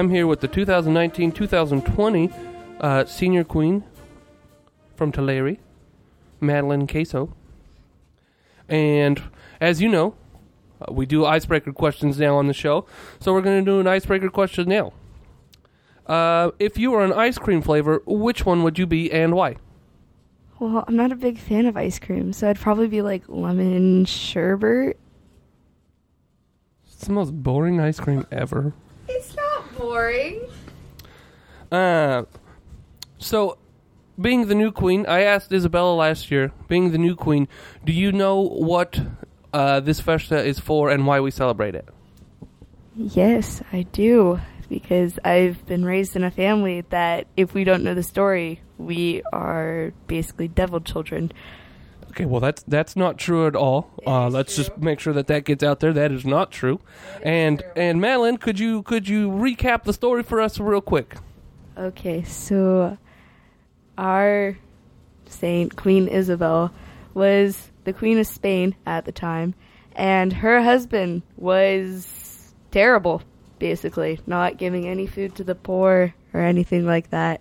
I'm 0.00 0.08
here 0.08 0.26
with 0.26 0.40
the 0.40 0.48
2019 0.48 1.30
2020 1.30 2.30
uh, 2.80 3.04
senior 3.04 3.44
queen 3.44 3.84
from 4.96 5.12
Tulare, 5.12 5.58
Madeline 6.40 6.86
Caso. 6.86 7.34
And 8.66 9.22
as 9.60 9.82
you 9.82 9.90
know, 9.90 10.14
uh, 10.80 10.90
we 10.90 11.04
do 11.04 11.26
icebreaker 11.26 11.74
questions 11.74 12.18
now 12.18 12.36
on 12.36 12.46
the 12.46 12.54
show. 12.54 12.86
So 13.20 13.34
we're 13.34 13.42
going 13.42 13.62
to 13.62 13.70
do 13.70 13.78
an 13.78 13.86
icebreaker 13.86 14.30
question 14.30 14.70
now. 14.70 14.94
Uh, 16.06 16.52
if 16.58 16.78
you 16.78 16.92
were 16.92 17.04
an 17.04 17.12
ice 17.12 17.36
cream 17.36 17.60
flavor, 17.60 18.02
which 18.06 18.46
one 18.46 18.62
would 18.62 18.78
you 18.78 18.86
be 18.86 19.12
and 19.12 19.34
why? 19.34 19.56
Well, 20.58 20.82
I'm 20.88 20.96
not 20.96 21.12
a 21.12 21.16
big 21.16 21.36
fan 21.36 21.66
of 21.66 21.76
ice 21.76 21.98
cream, 21.98 22.32
so 22.32 22.48
I'd 22.48 22.58
probably 22.58 22.88
be 22.88 23.02
like 23.02 23.24
lemon 23.28 24.06
sherbet. 24.06 24.98
It's 26.86 27.06
the 27.06 27.12
most 27.12 27.32
boring 27.42 27.80
ice 27.80 28.00
cream 28.00 28.26
ever. 28.32 28.72
It's 29.06 29.36
not 29.36 29.49
boring. 29.80 30.40
Uh, 31.72 32.24
so, 33.18 33.58
being 34.20 34.46
the 34.46 34.54
new 34.54 34.70
queen, 34.70 35.06
I 35.06 35.22
asked 35.22 35.52
Isabella 35.52 35.94
last 35.94 36.30
year, 36.30 36.52
being 36.68 36.92
the 36.92 36.98
new 36.98 37.16
queen, 37.16 37.48
do 37.84 37.92
you 37.92 38.12
know 38.12 38.40
what 38.40 39.00
uh, 39.52 39.80
this 39.80 40.00
festa 40.00 40.44
is 40.44 40.60
for 40.60 40.90
and 40.90 41.06
why 41.06 41.20
we 41.20 41.30
celebrate 41.30 41.74
it? 41.74 41.88
Yes, 42.96 43.62
I 43.72 43.82
do. 43.82 44.40
Because 44.68 45.18
I've 45.24 45.66
been 45.66 45.84
raised 45.84 46.14
in 46.14 46.22
a 46.22 46.30
family 46.30 46.82
that 46.90 47.26
if 47.36 47.54
we 47.54 47.64
don't 47.64 47.82
know 47.82 47.94
the 47.94 48.04
story, 48.04 48.60
we 48.78 49.22
are 49.32 49.92
basically 50.06 50.46
devil 50.46 50.80
children. 50.80 51.32
Okay, 52.10 52.24
well 52.24 52.40
that's 52.40 52.62
that's 52.64 52.96
not 52.96 53.18
true 53.18 53.46
at 53.46 53.54
all. 53.54 53.90
Uh, 54.04 54.28
let's 54.28 54.56
just 54.56 54.76
make 54.78 54.98
sure 54.98 55.12
that 55.12 55.28
that 55.28 55.44
gets 55.44 55.62
out 55.62 55.80
there. 55.80 55.92
That 55.92 56.10
is 56.10 56.24
not 56.24 56.50
true. 56.50 56.80
And 57.22 57.62
and 57.76 58.00
Madeline, 58.00 58.38
could 58.38 58.58
you 58.58 58.82
could 58.82 59.08
you 59.08 59.30
recap 59.30 59.84
the 59.84 59.92
story 59.92 60.22
for 60.22 60.40
us 60.40 60.58
real 60.58 60.80
quick? 60.80 61.16
Okay, 61.78 62.24
so 62.24 62.98
our 63.96 64.58
saint, 65.26 65.76
Queen 65.76 66.08
Isabel, 66.08 66.72
was 67.14 67.70
the 67.84 67.92
Queen 67.92 68.18
of 68.18 68.26
Spain 68.26 68.74
at 68.86 69.04
the 69.04 69.12
time, 69.12 69.54
and 69.94 70.32
her 70.32 70.62
husband 70.62 71.22
was 71.36 72.52
terrible, 72.72 73.22
basically, 73.60 74.18
not 74.26 74.56
giving 74.56 74.88
any 74.88 75.06
food 75.06 75.36
to 75.36 75.44
the 75.44 75.54
poor 75.54 76.12
or 76.34 76.40
anything 76.40 76.86
like 76.86 77.10
that. 77.10 77.40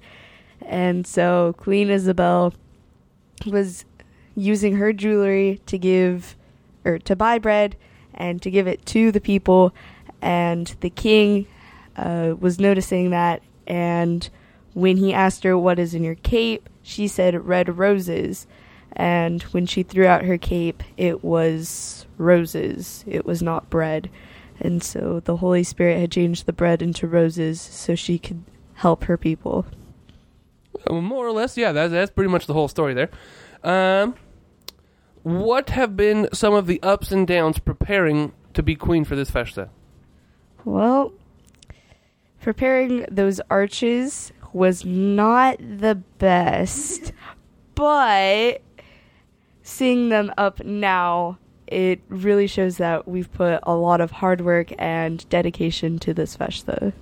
And 0.61 1.07
so 1.07 1.55
Queen 1.57 1.89
Isabel 1.89 2.53
was 3.45 3.85
using 4.39 4.75
her 4.75 4.93
jewelry 4.93 5.61
to 5.65 5.77
give 5.77 6.35
or 6.85 6.99
to 6.99 7.15
buy 7.15 7.39
bread 7.39 7.75
and 8.13 8.41
to 8.41 8.51
give 8.51 8.67
it 8.67 8.85
to 8.87 9.11
the 9.11 9.21
people. 9.21 9.73
And 10.21 10.67
the 10.81 10.89
king 10.89 11.47
uh, 11.95 12.35
was 12.39 12.59
noticing 12.59 13.11
that. 13.11 13.41
And 13.67 14.29
when 14.73 14.97
he 14.97 15.13
asked 15.13 15.43
her 15.43 15.57
what 15.57 15.79
is 15.79 15.93
in 15.93 16.03
your 16.03 16.15
cape? 16.15 16.69
she 16.81 17.07
said 17.07 17.45
red 17.45 17.77
roses. 17.77 18.47
And 18.93 19.43
when 19.43 19.65
she 19.67 19.83
threw 19.83 20.07
out 20.07 20.25
her 20.25 20.37
cape 20.37 20.83
it 20.97 21.23
was 21.23 22.07
roses. 22.17 23.03
It 23.07 23.25
was 23.25 23.41
not 23.41 23.69
bread. 23.69 24.09
And 24.59 24.83
so 24.83 25.21
the 25.23 25.37
holy 25.37 25.63
spirit 25.63 25.99
had 25.99 26.11
changed 26.11 26.45
the 26.45 26.53
bread 26.53 26.81
into 26.81 27.07
roses 27.07 27.61
so 27.61 27.95
she 27.95 28.19
could 28.19 28.43
help 28.73 29.05
her 29.05 29.17
people. 29.17 29.65
Uh, 30.87 30.95
more 30.95 31.25
or 31.25 31.31
less, 31.31 31.57
yeah. 31.57 31.71
That's 31.71 31.91
that's 31.91 32.11
pretty 32.11 32.29
much 32.29 32.47
the 32.47 32.53
whole 32.53 32.67
story 32.67 32.93
there. 32.93 33.09
Um, 33.63 34.15
what 35.37 35.69
have 35.71 35.95
been 35.95 36.29
some 36.33 36.53
of 36.53 36.67
the 36.67 36.81
ups 36.81 37.11
and 37.11 37.27
downs 37.27 37.59
preparing 37.59 38.31
to 38.53 38.63
be 38.63 38.75
queen 38.75 39.03
for 39.05 39.15
this 39.15 39.29
festa? 39.29 39.69
Well, 40.65 41.13
preparing 42.41 43.05
those 43.09 43.39
arches 43.49 44.31
was 44.53 44.85
not 44.85 45.57
the 45.59 45.95
best, 46.17 47.11
but 47.75 48.61
seeing 49.63 50.09
them 50.09 50.33
up 50.37 50.63
now, 50.63 51.37
it 51.67 52.01
really 52.07 52.47
shows 52.47 52.77
that 52.77 53.07
we've 53.07 53.31
put 53.31 53.59
a 53.63 53.75
lot 53.75 54.01
of 54.01 54.11
hard 54.11 54.41
work 54.41 54.71
and 54.79 55.27
dedication 55.29 55.99
to 55.99 56.13
this 56.13 56.35
festa. 56.35 56.93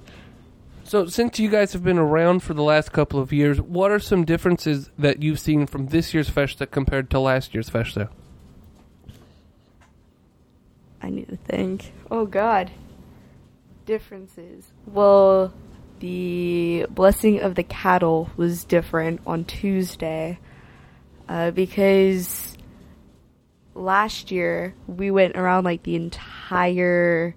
So, 0.87 1.05
since 1.05 1.37
you 1.37 1.49
guys 1.49 1.73
have 1.73 1.83
been 1.83 1.97
around 1.97 2.43
for 2.43 2.53
the 2.53 2.63
last 2.63 2.93
couple 2.93 3.19
of 3.19 3.33
years, 3.33 3.59
what 3.59 3.91
are 3.91 3.99
some 3.99 4.23
differences 4.23 4.89
that 4.97 5.21
you've 5.21 5.37
seen 5.37 5.67
from 5.67 5.87
this 5.87 6.13
year's 6.13 6.29
festa 6.29 6.65
compared 6.65 7.09
to 7.09 7.19
last 7.19 7.53
year's 7.53 7.67
festa? 7.67 8.09
I 11.01 11.09
need 11.09 11.27
to 11.27 11.35
think. 11.35 11.91
Oh 12.09 12.25
God. 12.25 12.71
Differences. 13.85 14.71
Well, 14.85 15.53
the 15.99 16.85
blessing 16.89 17.41
of 17.41 17.55
the 17.55 17.63
cattle 17.63 18.29
was 18.37 18.63
different 18.63 19.19
on 19.27 19.43
Tuesday 19.43 20.39
uh, 21.27 21.51
because 21.51 22.57
last 23.75 24.31
year 24.31 24.73
we 24.87 25.11
went 25.11 25.35
around 25.35 25.65
like 25.65 25.83
the 25.83 25.97
entire 25.97 27.35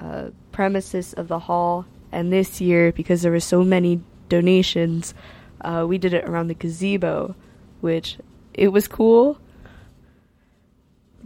uh, 0.00 0.30
premises 0.50 1.12
of 1.12 1.28
the 1.28 1.38
hall, 1.38 1.86
and 2.12 2.32
this 2.32 2.60
year 2.60 2.92
because 2.92 3.22
there 3.22 3.32
were 3.32 3.40
so 3.40 3.62
many 3.62 4.00
donations, 4.28 5.14
uh, 5.60 5.84
we 5.88 5.98
did 5.98 6.14
it 6.14 6.24
around 6.24 6.48
the 6.48 6.54
gazebo, 6.54 7.34
which 7.80 8.18
it 8.54 8.68
was 8.68 8.88
cool 8.88 9.38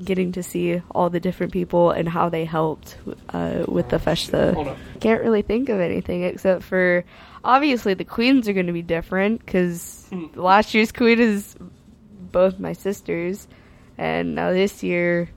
getting 0.02 0.32
to 0.32 0.42
see 0.42 0.82
all 0.90 1.08
the 1.08 1.20
different 1.20 1.52
people 1.52 1.90
and 1.90 2.08
how 2.08 2.28
they 2.28 2.44
helped 2.44 2.96
uh, 3.30 3.64
with 3.68 3.88
the 3.90 3.98
festa. 3.98 4.74
Can't 5.00 5.22
really 5.22 5.42
think 5.42 5.68
of 5.68 5.78
anything 5.78 6.24
except 6.24 6.62
for 6.64 7.04
obviously 7.44 7.94
the 7.94 8.04
queens 8.04 8.48
are 8.48 8.52
going 8.52 8.66
to 8.66 8.72
be 8.72 8.82
different 8.82 9.44
because 9.44 10.08
last 10.34 10.74
year's 10.74 10.90
queen 10.90 11.20
is 11.20 11.54
both 12.32 12.58
my 12.58 12.72
sisters, 12.72 13.46
and 13.96 14.34
now 14.34 14.50
this 14.50 14.82
year 14.82 15.28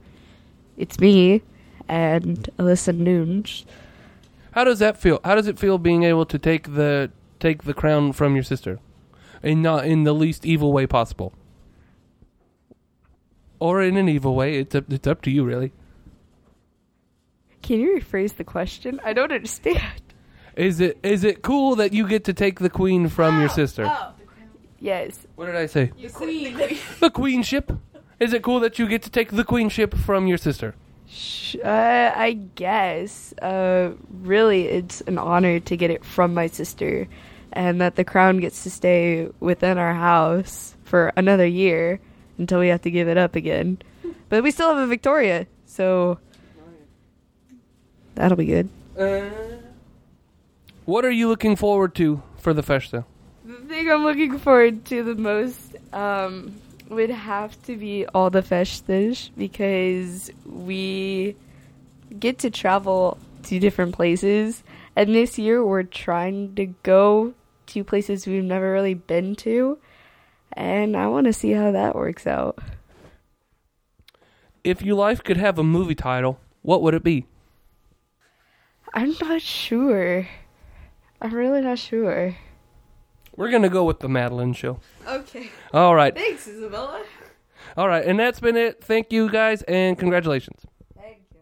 it's 0.78 1.00
me 1.00 1.44
and 1.88 2.50
Alyssa 2.58 2.96
Nunes. 2.96 3.66
How 4.58 4.63
does 4.63 4.80
that 4.80 4.98
feel? 4.98 5.20
How 5.24 5.36
does 5.36 5.46
it 5.46 5.60
feel 5.60 5.78
being 5.78 6.02
able 6.02 6.26
to 6.26 6.39
take 6.39 6.74
the 6.74 7.12
take 7.39 7.65
the 7.65 7.76
crown 7.76 8.12
from 8.12 8.34
your 8.34 8.43
sister, 8.43 8.80
and 9.43 9.62
not 9.62 9.86
in 9.86 10.04
the 10.04 10.13
least 10.13 10.48
evil 10.48 10.74
way 10.74 10.88
possible, 10.88 11.32
or 13.60 13.84
in 13.84 13.98
an 13.98 14.10
evil 14.10 14.34
way? 14.34 14.58
It's 14.58 14.74
up, 14.74 14.91
it's 14.91 15.06
up 15.06 15.22
to 15.22 15.30
you, 15.30 15.43
really. 15.46 15.74
Can 17.62 17.80
you 17.82 18.00
rephrase 18.00 18.38
the 18.38 18.43
question? 18.43 19.00
I 19.04 19.13
don't 19.13 19.32
understand. 19.32 20.02
Is 20.56 20.80
it 20.80 20.98
is 21.04 21.24
it 21.24 21.43
cool 21.43 21.76
that 21.76 21.93
you 21.93 22.08
get 22.08 22.24
to 22.24 22.34
take 22.34 22.60
the 22.60 22.72
queen 22.72 23.10
from 23.10 23.39
your 23.39 23.52
oh, 23.52 23.54
sister? 23.54 23.86
Oh. 23.88 24.13
Yes. 24.80 25.28
What 25.36 25.46
did 25.46 25.56
I 25.56 25.67
say? 25.67 25.91
The 26.02 26.10
queen. 26.10 26.58
the 27.00 27.12
queenship. 27.12 27.72
Is 28.20 28.34
it 28.34 28.41
cool 28.41 28.60
that 28.62 28.80
you 28.80 28.88
get 28.88 29.04
to 29.04 29.12
take 29.12 29.30
the 29.30 29.43
queenship 29.43 29.93
from 29.93 30.26
your 30.26 30.39
sister? 30.39 30.74
Sh- 31.10 31.56
Uh, 31.63 32.12
I 32.15 32.34
guess. 32.56 33.34
Uh, 33.41 33.91
really, 34.22 34.65
it's 34.67 35.02
an 35.02 35.17
honor 35.17 35.60
to 35.62 35.78
get 35.78 35.89
it 35.91 36.04
from 36.04 36.34
my 36.34 36.48
sister, 36.48 37.08
and 37.54 37.80
that 37.82 37.96
the 37.96 38.04
crown 38.04 38.39
gets 38.39 38.63
to 38.63 38.70
stay 38.70 39.30
within 39.39 39.78
our 39.78 39.93
house 39.93 40.76
for 40.84 41.12
another 41.15 41.46
year 41.46 42.00
until 42.38 42.60
we 42.60 42.67
have 42.67 42.82
to 42.82 42.91
give 42.91 43.08
it 43.08 43.17
up 43.17 43.36
again. 43.36 43.78
But 44.30 44.43
we 44.43 44.52
still 44.52 44.70
have 44.70 44.78
a 44.78 44.88
Victoria, 44.88 45.48
so 45.65 46.20
that'll 48.15 48.38
be 48.38 48.46
good. 48.46 48.70
What 50.86 51.06
are 51.06 51.12
you 51.12 51.28
looking 51.28 51.56
forward 51.56 51.96
to 51.96 52.22
for 52.38 52.54
the 52.54 52.63
festa? 52.63 53.06
The 53.46 53.56
thing 53.67 53.89
I'm 53.89 54.04
looking 54.04 54.38
forward 54.39 54.86
to 54.86 55.04
the 55.04 55.15
most 55.15 55.76
um, 55.93 56.56
would 56.89 57.10
have 57.10 57.62
to 57.63 57.76
be 57.78 58.06
all 58.08 58.30
the 58.30 58.41
festas 58.41 59.30
because 59.38 60.32
we 60.58 61.36
get 62.20 62.39
to 62.39 62.50
travel 62.50 63.17
to 63.43 63.60
different 63.60 63.93
places. 63.93 64.63
And 64.96 65.13
this 65.13 65.38
year 65.38 65.63
we're 65.63 65.84
trying 65.84 66.56
to 66.56 66.65
go 66.84 67.34
to 67.67 67.84
places 67.84 68.26
we've 68.26 68.43
never 68.43 68.72
really 68.72 68.93
been 68.93 69.36
to. 69.38 69.78
And 70.54 70.98
I 70.98 71.08
want 71.08 71.28
to 71.28 71.34
see 71.34 71.52
how 71.52 71.72
that 71.72 71.96
works 71.96 72.26
out. 72.26 72.58
If 74.63 74.82
your 74.82 74.96
life 74.96 75.24
could 75.24 75.38
have 75.38 75.60
a 75.60 75.63
movie 75.63 75.96
title, 75.96 76.39
what 76.62 76.82
would 76.82 76.93
it 76.93 77.04
be? 77.04 77.26
I'm 78.93 79.15
not 79.22 79.41
sure. 79.41 80.28
I'm 81.22 81.34
really 81.34 81.62
not 81.62 81.80
sure. 81.80 82.36
We're 83.36 83.52
gonna 83.52 83.70
go 83.70 83.84
with 83.84 84.00
the 84.00 84.10
Madeline 84.10 84.54
Show. 84.54 84.80
Okay. 85.08 85.52
All 85.72 85.93
right, 85.93 86.15
Thanks, 86.15 86.48
Isabella. 86.48 87.04
All 87.78 87.88
right, 87.88 88.04
and 88.04 88.20
that's 88.20 88.40
been 88.40 88.58
it. 88.58 88.84
Thank 88.84 89.12
you 89.12 89.30
guys, 89.30 89.62
and 89.62 90.00
congratulations. 90.00 90.66
Thank 90.96 91.20
you. 91.32 91.38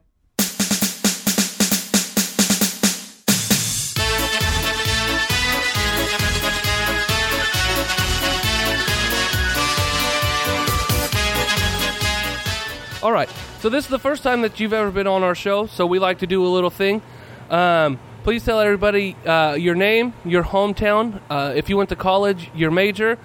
All 13.02 13.13
right, 13.13 13.30
so 13.62 13.69
this 13.69 13.86
is 13.86 13.89
the 13.89 13.98
first 13.98 14.21
time 14.21 14.41
that 14.41 14.60
you've 14.60 14.74
ever 14.74 14.91
been 14.91 15.08
on 15.08 15.24
our 15.24 15.36
show, 15.36 15.67
so 15.67 15.86
we 15.86 16.00
like 16.00 16.19
to 16.19 16.28
do 16.28 16.45
a 16.45 16.50
little 16.50 16.69
thing. 16.69 17.02
Um, 17.50 17.98
please 18.24 18.43
tell 18.43 18.60
everybody 18.60 19.15
uh, 19.26 19.54
your 19.54 19.76
name, 19.76 20.13
your 20.26 20.43
hometown, 20.43 21.21
uh, 21.30 21.54
if 21.56 21.69
you 21.69 21.78
went 21.78 21.89
to 21.89 21.95
college, 21.95 22.52
your 22.54 22.71
major, 22.71 23.17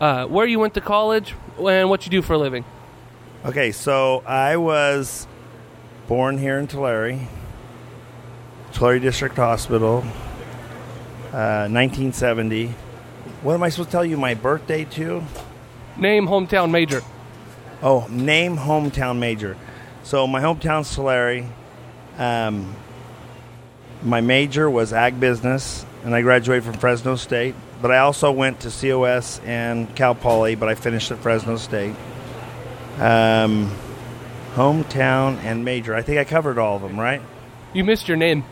uh, 0.00 0.26
where 0.26 0.46
you 0.46 0.58
went 0.58 0.74
to 0.74 0.80
college, 0.80 1.34
and 1.58 1.90
what 1.90 2.04
you 2.06 2.10
do 2.10 2.22
for 2.22 2.32
a 2.32 2.38
living. 2.38 2.64
Okay, 3.44 3.72
so 3.72 4.22
I 4.26 4.56
was 4.56 5.26
born 6.08 6.38
here 6.38 6.58
in 6.58 6.66
Tulare, 6.66 7.28
Tulare 8.72 8.98
District 8.98 9.36
Hospital, 9.36 9.98
uh, 11.32 11.68
1970. 11.68 12.74
What 13.42 13.54
am 13.54 13.62
I 13.62 13.68
supposed 13.68 13.90
to 13.90 13.92
tell 13.92 14.04
you? 14.04 14.16
My 14.16 14.34
birthday 14.34 14.84
too? 14.84 15.22
Name 15.96 16.26
hometown 16.26 16.70
major. 16.70 17.02
Oh, 17.82 18.06
name 18.10 18.56
hometown 18.56 19.18
major. 19.18 19.56
So 20.02 20.26
my 20.26 20.40
hometown's 20.40 20.94
Tulare. 20.94 21.46
Um, 22.18 22.74
my 24.02 24.20
major 24.20 24.68
was 24.68 24.92
ag 24.92 25.20
business, 25.20 25.84
and 26.04 26.14
I 26.14 26.22
graduated 26.22 26.64
from 26.64 26.74
Fresno 26.74 27.16
State. 27.16 27.54
But 27.80 27.90
I 27.90 27.98
also 27.98 28.30
went 28.30 28.60
to 28.60 28.70
COS 28.70 29.40
and 29.44 29.94
Cal 29.96 30.14
Poly, 30.14 30.54
but 30.54 30.68
I 30.68 30.74
finished 30.74 31.10
at 31.10 31.18
Fresno 31.18 31.56
State. 31.56 31.94
Um, 32.98 33.74
hometown 34.54 35.38
and 35.42 35.64
major. 35.64 35.94
I 35.94 36.02
think 36.02 36.18
I 36.18 36.24
covered 36.24 36.58
all 36.58 36.76
of 36.76 36.82
them, 36.82 37.00
right? 37.00 37.22
You 37.72 37.84
missed 37.84 38.08
your 38.08 38.16
name. 38.16 38.44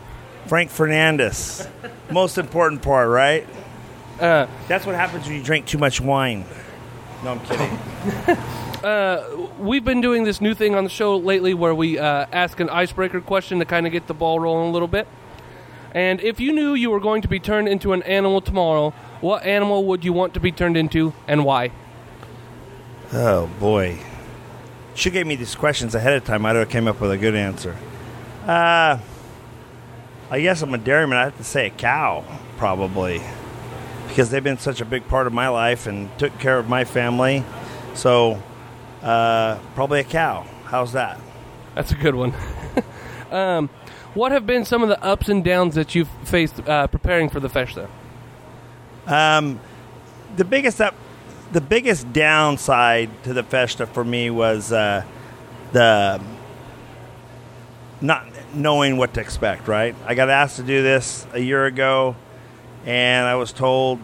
Frank 0.47 0.71
Fernandes. 0.71 1.69
Most 2.09 2.37
important 2.37 2.81
part, 2.81 3.09
right? 3.09 3.45
Uh, 4.19 4.47
That's 4.67 4.85
what 4.85 4.95
happens 4.95 5.27
when 5.27 5.35
you 5.35 5.43
drink 5.43 5.67
too 5.67 5.77
much 5.77 6.01
wine. 6.01 6.45
No, 7.23 7.31
I'm 7.31 7.39
kidding. 7.41 7.77
uh, 8.83 9.47
we've 9.59 9.83
been 9.83 10.01
doing 10.01 10.23
this 10.23 10.41
new 10.41 10.53
thing 10.55 10.73
on 10.73 10.83
the 10.85 10.89
show 10.89 11.17
lately 11.17 11.53
where 11.53 11.75
we 11.75 11.99
uh, 11.99 12.25
ask 12.31 12.59
an 12.59 12.69
icebreaker 12.69 13.21
question 13.21 13.59
to 13.59 13.65
kind 13.65 13.85
of 13.85 13.91
get 13.91 14.07
the 14.07 14.13
ball 14.13 14.39
rolling 14.39 14.69
a 14.69 14.71
little 14.71 14.87
bit. 14.87 15.07
And 15.93 16.21
if 16.21 16.39
you 16.39 16.53
knew 16.53 16.73
you 16.73 16.89
were 16.89 16.99
going 16.99 17.21
to 17.23 17.27
be 17.27 17.39
turned 17.39 17.67
into 17.67 17.93
an 17.93 18.03
animal 18.03 18.41
tomorrow, 18.41 18.93
what 19.21 19.43
animal 19.43 19.85
would 19.85 20.05
you 20.05 20.13
want 20.13 20.33
to 20.33 20.39
be 20.39 20.51
turned 20.51 20.77
into 20.77 21.13
and 21.27 21.43
why? 21.43 21.71
Oh 23.11 23.47
boy. 23.59 23.99
She 24.95 25.09
gave 25.09 25.25
me 25.27 25.35
these 25.35 25.55
questions 25.55 25.95
ahead 25.95 26.13
of 26.13 26.25
time. 26.25 26.45
I'd 26.45 26.55
have 26.55 26.69
came 26.69 26.87
up 26.87 26.99
with 26.99 27.11
a 27.11 27.17
good 27.17 27.35
answer. 27.35 27.75
Uh, 28.45 28.99
I 30.29 30.41
guess 30.41 30.61
I'm 30.61 30.73
a 30.73 30.77
dairyman. 30.77 31.17
I 31.17 31.23
have 31.23 31.37
to 31.37 31.43
say 31.43 31.67
a 31.67 31.69
cow, 31.69 32.23
probably, 32.57 33.21
because 34.07 34.29
they've 34.29 34.43
been 34.43 34.57
such 34.57 34.81
a 34.81 34.85
big 34.85 35.07
part 35.07 35.25
of 35.25 35.33
my 35.33 35.47
life 35.47 35.87
and 35.87 36.09
took 36.19 36.37
care 36.39 36.57
of 36.57 36.67
my 36.67 36.83
family. 36.83 37.43
So, 37.93 38.41
uh, 39.01 39.57
probably 39.75 40.01
a 40.01 40.03
cow. 40.03 40.45
How's 40.65 40.93
that? 40.93 41.19
That's 41.75 41.91
a 41.91 41.95
good 41.95 42.15
one. 42.15 42.33
um, 43.31 43.69
what 44.13 44.31
have 44.31 44.45
been 44.45 44.65
some 44.65 44.83
of 44.83 44.89
the 44.89 45.01
ups 45.03 45.29
and 45.29 45.43
downs 45.43 45.75
that 45.75 45.95
you've 45.95 46.09
faced 46.23 46.67
uh, 46.67 46.87
preparing 46.87 47.29
for 47.29 47.39
the 47.39 47.49
festa? 47.49 47.89
Um, 49.07 49.59
the 50.35 50.45
biggest 50.45 50.81
up, 50.81 50.95
the 51.51 51.61
biggest 51.61 52.11
downside 52.13 53.09
to 53.23 53.33
the 53.33 53.43
festa 53.43 53.87
for 53.87 54.03
me 54.03 54.29
was 54.29 54.71
uh, 54.71 55.03
the 55.71 56.21
not 58.01 58.27
knowing 58.53 58.97
what 58.97 59.13
to 59.15 59.21
expect. 59.21 59.67
Right, 59.67 59.95
I 60.05 60.15
got 60.15 60.29
asked 60.29 60.57
to 60.57 60.63
do 60.63 60.83
this 60.83 61.25
a 61.33 61.39
year 61.39 61.65
ago, 61.65 62.15
and 62.85 63.27
I 63.27 63.35
was 63.35 63.51
told 63.51 63.99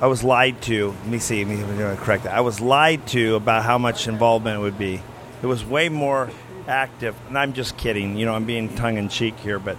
I 0.00 0.06
was 0.06 0.22
lied 0.22 0.60
to. 0.62 0.88
Let 0.90 1.06
me 1.06 1.18
see. 1.18 1.44
Let 1.44 1.68
me, 1.68 1.96
correct 1.96 2.24
that. 2.24 2.34
I 2.34 2.40
was 2.40 2.60
lied 2.60 3.06
to 3.08 3.36
about 3.36 3.64
how 3.64 3.78
much 3.78 4.08
involvement 4.08 4.58
it 4.58 4.60
would 4.60 4.78
be. 4.78 5.00
It 5.42 5.46
was 5.46 5.64
way 5.64 5.88
more 5.88 6.30
active, 6.66 7.16
and 7.28 7.38
I'm 7.38 7.52
just 7.52 7.76
kidding. 7.76 8.16
You 8.16 8.26
know, 8.26 8.34
I'm 8.34 8.44
being 8.44 8.74
tongue 8.74 8.98
in 8.98 9.08
cheek 9.08 9.38
here, 9.38 9.58
but. 9.58 9.76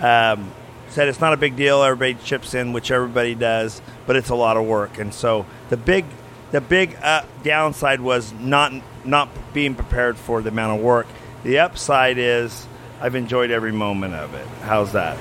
Um, 0.00 0.50
said 0.94 1.08
it's 1.08 1.20
not 1.20 1.32
a 1.32 1.36
big 1.36 1.56
deal. 1.56 1.82
Everybody 1.82 2.14
chips 2.24 2.54
in, 2.54 2.72
which 2.72 2.92
everybody 2.92 3.34
does, 3.34 3.82
but 4.06 4.14
it's 4.14 4.30
a 4.30 4.34
lot 4.34 4.56
of 4.56 4.64
work. 4.64 4.98
And 4.98 5.12
so 5.12 5.44
the 5.68 5.76
big, 5.76 6.04
the 6.52 6.60
big 6.60 6.96
uh, 7.02 7.24
downside 7.42 8.00
was 8.00 8.32
not 8.32 8.72
not 9.04 9.28
being 9.52 9.74
prepared 9.74 10.16
for 10.16 10.40
the 10.40 10.50
amount 10.50 10.78
of 10.78 10.84
work. 10.84 11.06
The 11.42 11.58
upside 11.58 12.16
is 12.16 12.66
I've 13.00 13.16
enjoyed 13.16 13.50
every 13.50 13.72
moment 13.72 14.14
of 14.14 14.34
it. 14.34 14.46
How's 14.62 14.92
that? 14.92 15.18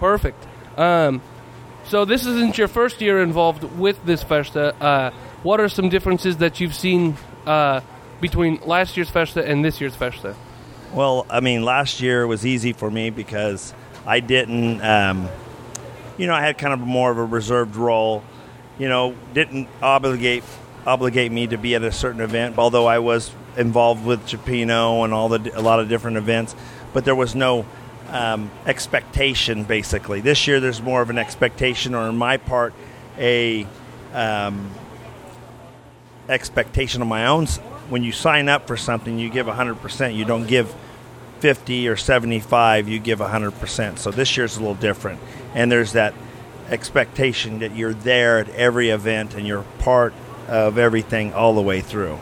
Perfect. 0.00 0.42
Um, 0.78 1.20
so 1.84 2.06
this 2.06 2.24
isn't 2.24 2.56
your 2.56 2.68
first 2.68 3.00
year 3.02 3.22
involved 3.22 3.62
with 3.78 4.02
this 4.06 4.22
festa. 4.22 4.74
Uh, 4.82 5.10
what 5.42 5.60
are 5.60 5.68
some 5.68 5.90
differences 5.90 6.38
that 6.38 6.60
you've 6.60 6.74
seen 6.74 7.16
uh, 7.46 7.82
between 8.20 8.58
last 8.64 8.96
year's 8.96 9.10
festa 9.10 9.46
and 9.46 9.62
this 9.62 9.82
year's 9.82 9.94
festa? 9.94 10.34
Well, 10.94 11.26
I 11.28 11.40
mean, 11.40 11.62
last 11.62 12.00
year 12.00 12.26
was 12.26 12.46
easy 12.46 12.72
for 12.72 12.90
me 12.90 13.10
because 13.10 13.74
I 14.06 14.20
didn't, 14.20 14.80
um, 14.80 15.28
you 16.18 16.26
know, 16.26 16.34
I 16.34 16.40
had 16.40 16.58
kind 16.58 16.72
of 16.72 16.80
more 16.80 17.10
of 17.10 17.18
a 17.18 17.24
reserved 17.24 17.76
role. 17.76 18.24
You 18.78 18.88
know, 18.88 19.14
didn't 19.34 19.68
obligate 19.80 20.44
obligate 20.84 21.30
me 21.30 21.46
to 21.46 21.56
be 21.56 21.74
at 21.76 21.82
a 21.82 21.92
certain 21.92 22.20
event, 22.20 22.58
although 22.58 22.86
I 22.86 22.98
was 22.98 23.32
involved 23.56 24.04
with 24.04 24.26
Cioppino 24.26 25.04
and 25.04 25.14
all 25.14 25.28
the 25.28 25.52
a 25.58 25.62
lot 25.62 25.78
of 25.80 25.88
different 25.88 26.16
events. 26.16 26.56
But 26.92 27.04
there 27.04 27.14
was 27.14 27.34
no 27.34 27.64
um, 28.08 28.50
expectation, 28.66 29.64
basically. 29.64 30.20
This 30.20 30.46
year, 30.46 30.60
there's 30.60 30.82
more 30.82 31.02
of 31.02 31.10
an 31.10 31.18
expectation, 31.18 31.94
or 31.94 32.00
on 32.00 32.16
my 32.16 32.36
part, 32.36 32.74
a 33.18 33.66
um, 34.12 34.70
expectation 36.28 37.02
of 37.02 37.08
my 37.08 37.26
own. 37.26 37.46
When 37.88 38.02
you 38.04 38.12
sign 38.12 38.48
up 38.48 38.66
for 38.66 38.76
something, 38.76 39.18
you 39.18 39.30
give 39.30 39.46
100%. 39.46 40.14
You 40.14 40.24
don't 40.24 40.46
give 40.46 40.74
50 41.42 41.88
or 41.88 41.96
75, 41.96 42.88
you 42.88 43.00
give 43.00 43.18
100%. 43.18 43.98
So 43.98 44.12
this 44.12 44.36
year's 44.36 44.56
a 44.56 44.60
little 44.60 44.76
different. 44.76 45.20
And 45.56 45.72
there's 45.72 45.94
that 45.94 46.14
expectation 46.70 47.58
that 47.58 47.74
you're 47.74 47.92
there 47.92 48.38
at 48.38 48.48
every 48.50 48.90
event 48.90 49.34
and 49.34 49.44
you're 49.44 49.64
part 49.80 50.14
of 50.46 50.78
everything 50.78 51.34
all 51.34 51.56
the 51.56 51.60
way 51.60 51.80
through. 51.80 52.20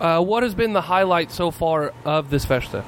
Uh, 0.00 0.20
what 0.20 0.42
has 0.42 0.56
been 0.56 0.72
the 0.72 0.80
highlight 0.80 1.30
so 1.30 1.52
far 1.52 1.94
of 2.04 2.30
this 2.30 2.44
festa? 2.44 2.84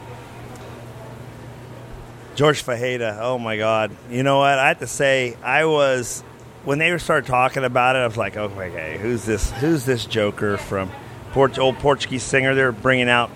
George 2.34 2.64
Fajeda, 2.64 3.18
oh 3.20 3.38
my 3.38 3.56
God. 3.56 3.96
You 4.10 4.24
know 4.24 4.38
what? 4.38 4.58
I 4.58 4.66
have 4.68 4.80
to 4.80 4.88
say, 4.88 5.36
I 5.40 5.66
was, 5.66 6.22
when 6.64 6.78
they 6.78 6.98
started 6.98 7.28
talking 7.28 7.62
about 7.62 7.94
it, 7.94 8.00
I 8.00 8.06
was 8.08 8.16
like, 8.16 8.36
okay, 8.36 8.98
who's 9.00 9.24
this, 9.24 9.52
who's 9.52 9.84
this 9.84 10.04
joker 10.04 10.56
from 10.56 10.90
Port- 11.30 11.60
old 11.60 11.78
Portuguese 11.78 12.24
singer? 12.24 12.56
They're 12.56 12.72
bringing 12.72 13.08
out 13.08 13.30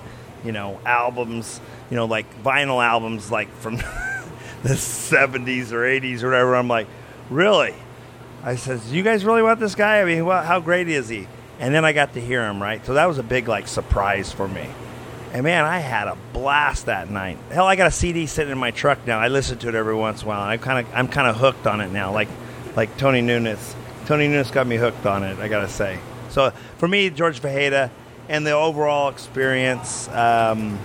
you 0.44 0.52
know, 0.52 0.80
albums, 0.84 1.60
you 1.90 1.96
know, 1.96 2.06
like 2.06 2.42
vinyl 2.42 2.84
albums, 2.84 3.30
like 3.30 3.50
from 3.56 3.76
the 4.62 4.74
70s 4.74 5.72
or 5.72 5.82
80s 5.82 6.22
or 6.22 6.28
whatever. 6.28 6.56
I'm 6.56 6.68
like, 6.68 6.86
really? 7.28 7.74
I 8.42 8.56
says, 8.56 8.92
you 8.92 9.02
guys 9.02 9.24
really 9.24 9.42
want 9.42 9.60
this 9.60 9.74
guy? 9.74 10.00
I 10.00 10.04
mean, 10.04 10.24
well, 10.24 10.42
how 10.42 10.60
great 10.60 10.88
is 10.88 11.08
he? 11.08 11.28
And 11.58 11.74
then 11.74 11.84
I 11.84 11.92
got 11.92 12.14
to 12.14 12.20
hear 12.20 12.46
him, 12.46 12.62
right? 12.62 12.84
So 12.86 12.94
that 12.94 13.06
was 13.06 13.18
a 13.18 13.22
big, 13.22 13.48
like, 13.48 13.68
surprise 13.68 14.32
for 14.32 14.48
me. 14.48 14.66
And 15.32 15.44
man, 15.44 15.64
I 15.64 15.78
had 15.78 16.08
a 16.08 16.16
blast 16.32 16.86
that 16.86 17.10
night. 17.10 17.38
Hell, 17.52 17.66
I 17.66 17.76
got 17.76 17.86
a 17.86 17.90
CD 17.90 18.26
sitting 18.26 18.50
in 18.50 18.58
my 18.58 18.72
truck 18.72 19.06
now. 19.06 19.20
I 19.20 19.28
listen 19.28 19.58
to 19.58 19.68
it 19.68 19.74
every 19.74 19.94
once 19.94 20.22
in 20.22 20.26
a 20.26 20.28
while. 20.28 20.42
And 20.42 20.50
I'm 20.50 20.58
kind 20.58 20.84
of, 20.84 20.94
I'm 20.94 21.06
kind 21.06 21.28
of 21.28 21.36
hooked 21.36 21.66
on 21.66 21.80
it 21.80 21.92
now. 21.92 22.12
Like, 22.12 22.28
like 22.74 22.96
Tony 22.96 23.20
Nunes. 23.20 23.76
Tony 24.06 24.26
Nunes 24.26 24.50
got 24.50 24.66
me 24.66 24.76
hooked 24.76 25.06
on 25.06 25.22
it. 25.22 25.38
I 25.38 25.46
gotta 25.46 25.68
say. 25.68 26.00
So 26.30 26.50
for 26.78 26.88
me, 26.88 27.10
George 27.10 27.40
Fajeda, 27.40 27.90
and 28.30 28.46
the 28.46 28.52
overall 28.52 29.08
experience 29.08 30.08
um, 30.08 30.78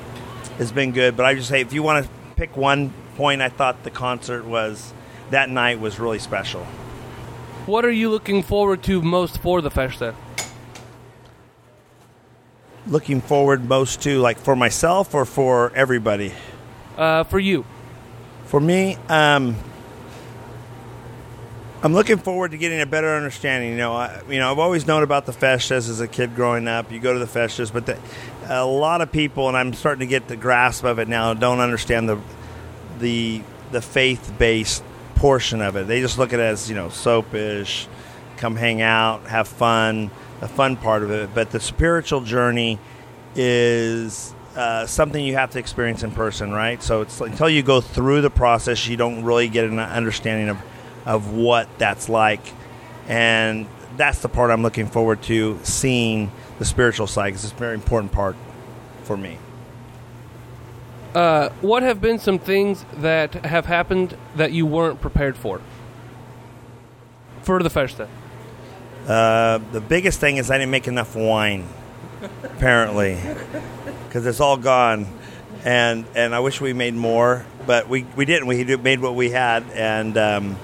has 0.58 0.72
been 0.72 0.92
good. 0.92 1.16
But 1.16 1.28
I 1.28 1.36
just 1.36 1.48
say, 1.48 1.62
if 1.62 1.74
you 1.74 1.84
want 1.84 2.04
to 2.04 2.12
pick 2.36 2.58
one 2.58 2.92
point, 3.16 3.42
I 3.42 3.50
thought 3.50 3.84
the 3.84 3.92
concert 3.92 4.46
was 4.46 4.94
that 5.30 5.50
night 5.50 5.80
was 5.80 6.00
really 6.00 6.18
special. 6.18 6.66
What 7.68 7.86
are 7.86 7.92
you 7.92 8.10
looking 8.10 8.42
forward 8.42 8.82
to 8.84 9.02
most 9.02 9.38
for 9.38 9.62
the 9.62 9.70
festa? 9.70 10.16
Looking 12.88 13.22
forward 13.22 13.70
most 13.70 14.02
to, 14.02 14.20
like, 14.20 14.40
for 14.40 14.56
myself 14.56 15.14
or 15.14 15.26
for 15.26 15.72
everybody? 15.76 16.34
Uh, 16.98 17.24
for 17.26 17.40
you. 17.40 17.64
For 18.46 18.60
me, 18.60 18.98
um, 19.08 19.56
I'm 21.86 21.94
looking 21.94 22.18
forward 22.18 22.50
to 22.50 22.58
getting 22.58 22.82
a 22.82 22.88
better 22.88 23.16
understanding. 23.16 23.70
You 23.70 23.78
know, 23.78 23.94
I, 23.94 24.20
you 24.28 24.40
know, 24.40 24.52
I've 24.52 24.58
always 24.58 24.88
known 24.88 25.04
about 25.04 25.28
the 25.28 25.32
festas 25.32 25.88
as 25.88 26.02
a 26.02 26.08
kid 26.08 26.34
growing 26.34 26.68
up. 26.68 26.92
You 26.92 27.00
go 27.00 27.14
to 27.14 27.20
the 27.20 27.28
festas, 27.28 27.70
but 27.70 27.86
the, 27.86 28.00
a 28.48 28.66
lot 28.66 29.02
of 29.02 29.12
people, 29.12 29.48
and 29.50 29.56
I'm 29.56 29.72
starting 29.72 30.00
to 30.00 30.08
get 30.08 30.28
the 30.28 30.36
grasp 30.36 30.84
of 30.84 30.98
it 30.98 31.08
now, 31.08 31.36
don't 31.36 31.60
understand 31.60 32.10
the 32.10 32.20
the 32.98 33.44
the 33.72 33.84
faith 33.84 34.34
based 34.40 34.84
portion 35.14 35.62
of 35.62 35.76
it. 35.76 35.86
They 35.86 36.02
just 36.02 36.18
look 36.18 36.34
at 36.34 36.40
it 36.40 36.44
as 36.44 36.68
you 36.70 36.76
know 36.76 36.90
soapish, 36.90 37.88
come 38.38 38.56
hang 38.56 38.82
out, 38.82 39.28
have 39.28 39.48
fun, 39.48 40.10
the 40.40 40.48
fun 40.48 40.78
part 40.78 41.04
of 41.04 41.12
it. 41.12 41.36
But 41.36 41.52
the 41.52 41.60
spiritual 41.60 42.22
journey 42.22 42.80
is 43.36 44.34
uh, 44.56 44.88
something 44.88 45.24
you 45.24 45.36
have 45.36 45.52
to 45.52 45.60
experience 45.60 46.02
in 46.02 46.10
person, 46.10 46.52
right? 46.52 46.82
So 46.82 47.02
it's 47.02 47.22
until 47.22 47.48
you 47.48 47.62
go 47.62 47.80
through 47.80 48.22
the 48.22 48.32
process, 48.32 48.88
you 48.88 48.98
don't 48.98 49.24
really 49.24 49.50
get 49.50 49.66
an 49.66 49.78
understanding 49.78 50.50
of 50.50 50.58
of 51.06 51.34
what 51.34 51.68
that's 51.78 52.10
like. 52.10 52.42
And 53.08 53.68
that's 53.98 54.20
the 54.20 54.30
part 54.30 54.52
I'm 54.52 54.64
looking 54.64 54.88
forward 54.88 55.22
to 55.24 55.60
seeing 55.64 56.32
the 56.60 56.66
spiritual 56.66 57.08
side 57.08 57.30
because 57.30 57.44
it's 57.44 57.54
a 57.54 57.58
very 57.58 57.76
important 57.76 58.12
part 58.12 58.36
for 59.04 59.16
me. 59.16 59.38
Uh, 61.14 61.50
what 61.62 61.82
have 61.84 62.02
been 62.02 62.20
some 62.20 62.40
things 62.40 62.84
that 62.98 63.34
have 63.46 63.66
happened 63.68 64.18
that 64.36 64.52
you 64.52 64.66
weren't 64.66 65.00
prepared 65.00 65.38
for 65.38 65.62
for 67.42 67.64
the 67.64 67.70
festa? 67.70 68.10
Uh, 69.08 69.60
the 69.72 69.80
biggest 69.80 70.20
thing 70.20 70.38
is 70.38 70.52
I 70.52 70.58
didn't 70.58 70.72
make 70.72 70.88
enough 70.88 71.16
wine, 71.16 71.68
apparently, 72.44 73.18
because 74.08 74.26
it's 74.26 74.42
all 74.42 74.58
gone, 74.58 75.08
and 75.64 76.06
and 76.16 76.36
I 76.36 76.40
wish 76.40 76.60
we 76.60 76.74
made 76.74 76.96
more. 76.96 77.46
but 77.66 77.88
we 77.88 78.06
we 78.16 78.26
didn't. 78.26 78.48
We 78.48 78.64
made 78.78 79.00
what 79.00 79.16
we 79.16 79.30
had, 79.30 79.64
and 79.74 80.18
um, 80.18 80.58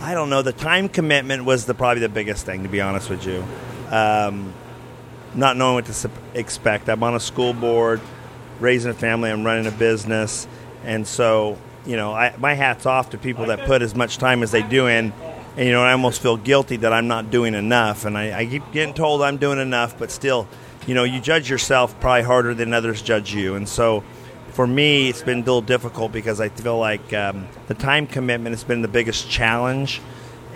I 0.00 0.14
don't 0.14 0.30
know. 0.30 0.42
The 0.42 0.52
time 0.52 0.88
commitment 0.88 1.44
was 1.44 1.66
the 1.66 1.74
probably 1.74 2.00
the 2.00 2.08
biggest 2.08 2.46
thing, 2.46 2.62
to 2.62 2.68
be 2.68 2.80
honest 2.80 3.10
with 3.10 3.26
you. 3.26 3.44
Um, 3.90 4.52
not 5.34 5.56
knowing 5.56 5.74
what 5.74 5.86
to 5.86 6.10
expect. 6.34 6.88
I'm 6.88 7.02
on 7.02 7.14
a 7.14 7.20
school 7.20 7.52
board, 7.52 8.00
raising 8.60 8.90
a 8.90 8.94
family. 8.94 9.30
I'm 9.30 9.44
running 9.44 9.66
a 9.66 9.76
business, 9.76 10.46
and 10.84 11.06
so 11.06 11.58
you 11.88 11.96
know, 11.96 12.12
I, 12.12 12.34
my 12.38 12.54
hat's 12.54 12.86
off 12.86 13.10
to 13.10 13.18
people 13.18 13.46
that 13.46 13.64
put 13.64 13.80
as 13.80 13.94
much 13.94 14.18
time 14.18 14.42
as 14.42 14.50
they 14.50 14.62
do 14.62 14.86
in. 14.86 15.12
And 15.56 15.66
you 15.66 15.72
know, 15.72 15.82
I 15.82 15.92
almost 15.92 16.20
feel 16.20 16.36
guilty 16.36 16.76
that 16.76 16.92
I'm 16.92 17.08
not 17.08 17.30
doing 17.30 17.54
enough, 17.54 18.04
and 18.04 18.16
I, 18.16 18.40
I 18.40 18.46
keep 18.46 18.70
getting 18.72 18.94
told 18.94 19.22
I'm 19.22 19.38
doing 19.38 19.58
enough, 19.58 19.98
but 19.98 20.10
still, 20.10 20.46
you 20.86 20.94
know, 20.94 21.04
you 21.04 21.20
judge 21.20 21.50
yourself 21.50 21.98
probably 21.98 22.22
harder 22.22 22.54
than 22.54 22.72
others 22.72 23.02
judge 23.02 23.34
you, 23.34 23.56
and 23.56 23.68
so 23.68 24.04
for 24.58 24.66
me, 24.66 25.08
it's 25.08 25.22
been 25.22 25.38
a 25.38 25.42
little 25.42 25.60
difficult 25.60 26.10
because 26.10 26.40
I 26.40 26.48
feel 26.48 26.80
like 26.80 27.12
um, 27.12 27.46
the 27.68 27.74
time 27.74 28.08
commitment 28.08 28.54
has 28.54 28.64
been 28.64 28.82
the 28.82 28.88
biggest 28.88 29.30
challenge, 29.30 30.00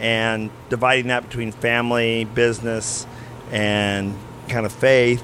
and 0.00 0.50
dividing 0.70 1.06
that 1.06 1.22
between 1.22 1.52
family, 1.52 2.24
business, 2.24 3.06
and 3.52 4.12
kind 4.48 4.66
of 4.66 4.72
faith 4.72 5.22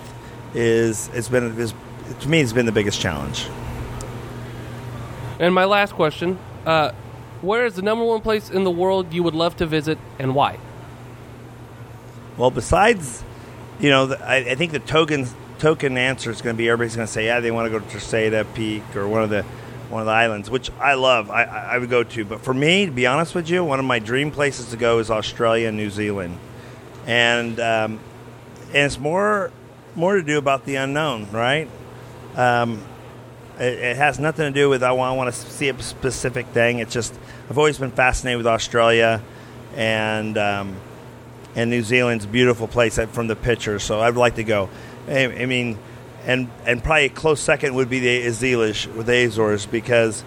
is 0.55 1.11
it's 1.13 1.29
been 1.29 1.59
is, 1.59 1.75
to 2.21 2.29
me 2.29 2.39
it's 2.41 2.53
been 2.53 2.67
the 2.67 2.71
biggest 2.71 3.01
challenge. 3.01 3.49
And 5.41 5.53
my 5.53 5.65
last 5.65 5.95
question: 5.95 6.39
uh, 6.65 6.93
Where 7.41 7.67
is 7.67 7.75
the 7.75 7.83
number 7.83 8.05
one 8.05 8.21
place 8.21 8.49
in 8.49 8.63
the 8.63 8.71
world 8.71 9.13
you 9.13 9.25
would 9.25 9.35
love 9.35 9.57
to 9.57 9.67
visit, 9.67 9.99
and 10.21 10.37
why? 10.37 10.57
Well, 12.37 12.53
besides, 12.53 13.25
you 13.81 13.91
know, 13.91 14.07
the, 14.07 14.25
I, 14.25 14.37
I 14.37 14.55
think 14.55 14.71
the 14.71 14.79
token 14.79 15.27
token 15.59 15.99
answer 15.99 16.31
is 16.31 16.43
going 16.43 16.57
to 16.57 16.59
be 16.59 16.69
everybody's 16.69 16.97
going 16.97 17.07
to 17.07 17.13
say, 17.13 17.27
yeah, 17.27 17.41
they 17.41 17.51
want 17.51 17.67
to 17.67 17.79
go 17.79 17.85
to 17.85 17.91
Terceira 17.91 18.45
Peak 18.45 18.97
or 18.97 19.09
one 19.09 19.23
of 19.23 19.31
the 19.31 19.45
one 19.91 20.03
of 20.03 20.07
the 20.07 20.13
islands, 20.13 20.51
which 20.51 20.71
I 20.79 20.95
love. 20.95 21.31
I, 21.31 21.45
I 21.45 21.79
would 21.79 21.89
go 21.89 22.05
to, 22.05 22.25
but 22.25 22.41
for 22.43 22.53
me, 22.53 22.87
to 22.87 22.93
be 22.93 23.07
honest 23.07 23.35
with 23.35 23.49
you, 23.49 23.65
one 23.65 23.79
of 23.79 23.87
my 23.87 23.99
dream 23.99 24.31
places 24.31 24.71
to 24.71 24.77
go 24.77 24.99
is 24.99 25.11
Australia 25.11 25.69
and 25.69 25.77
New 25.77 25.91
Zealand, 25.91 26.39
and 27.07 27.59
um, 27.59 28.01
and 28.69 28.77
it's 28.77 28.99
more 28.99 29.51
more 29.95 30.17
to 30.17 30.23
do 30.23 30.39
about 30.39 30.65
the 30.65 30.77
unknown, 30.77 31.31
right? 31.33 31.69
Um, 32.37 32.85
it, 33.59 33.79
it, 33.79 33.97
has 33.97 34.19
nothing 34.19 34.45
to 34.45 34.53
do 34.53 34.69
with 34.69 34.83
I 34.83 34.93
want, 34.93 35.15
I 35.15 35.17
want 35.17 35.35
to 35.35 35.41
see 35.41 35.69
a 35.69 35.83
specific 35.83 36.47
thing. 36.49 36.79
It's 36.79 36.93
just 36.93 37.19
I've 37.49 37.59
always 37.59 37.79
been 37.79 37.91
fascinated 37.91 38.37
with 38.37 38.47
Australia, 38.47 39.23
and 39.75 40.37
um, 40.37 40.77
and 41.55 41.71
New 41.71 41.83
Zealand's 41.83 42.27
beautiful 42.27 42.69
place 42.69 42.99
from 42.99 43.27
the 43.27 43.37
pictures. 43.37 43.83
So 43.83 44.01
I'd 44.01 44.17
like 44.17 44.37
to 44.37 44.45
go. 44.45 44.69
I, 45.09 45.47
mean, 45.47 45.79
and 46.25 46.51
and 46.67 46.83
probably 46.83 47.07
a 47.07 47.11
close 47.11 47.41
second 47.41 47.75
would 47.75 47.89
be 47.89 48.01
the 48.01 48.27
Azores 48.27 48.87
with 48.87 49.07
the 49.07 49.25
Azores 49.25 49.67
because 49.67 50.23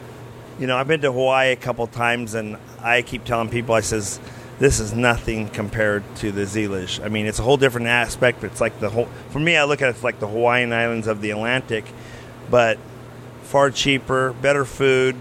you 0.59 0.67
know 0.67 0.77
I've 0.77 0.87
been 0.87 1.01
to 1.01 1.11
Hawaii 1.11 1.51
a 1.51 1.55
couple 1.55 1.85
times, 1.87 2.33
and 2.33 2.57
I 2.81 3.01
keep 3.01 3.23
telling 3.23 3.49
people 3.49 3.75
I 3.75 3.81
says 3.81 4.19
this 4.61 4.79
is 4.79 4.93
nothing 4.93 5.49
compared 5.49 6.03
to 6.17 6.31
the 6.31 6.41
Zealish. 6.41 7.03
I 7.03 7.09
mean, 7.09 7.25
it's 7.25 7.39
a 7.39 7.43
whole 7.43 7.57
different 7.57 7.87
aspect. 7.87 8.43
It's 8.43 8.61
like 8.61 8.79
the 8.79 8.89
whole. 8.89 9.07
For 9.29 9.39
me, 9.39 9.57
I 9.57 9.63
look 9.63 9.81
at 9.81 9.95
it 9.95 10.03
like 10.03 10.19
the 10.19 10.27
Hawaiian 10.27 10.71
Islands 10.71 11.07
of 11.07 11.21
the 11.21 11.31
Atlantic, 11.31 11.85
but 12.49 12.77
far 13.43 13.71
cheaper, 13.71 14.33
better 14.33 14.63
food, 14.63 15.15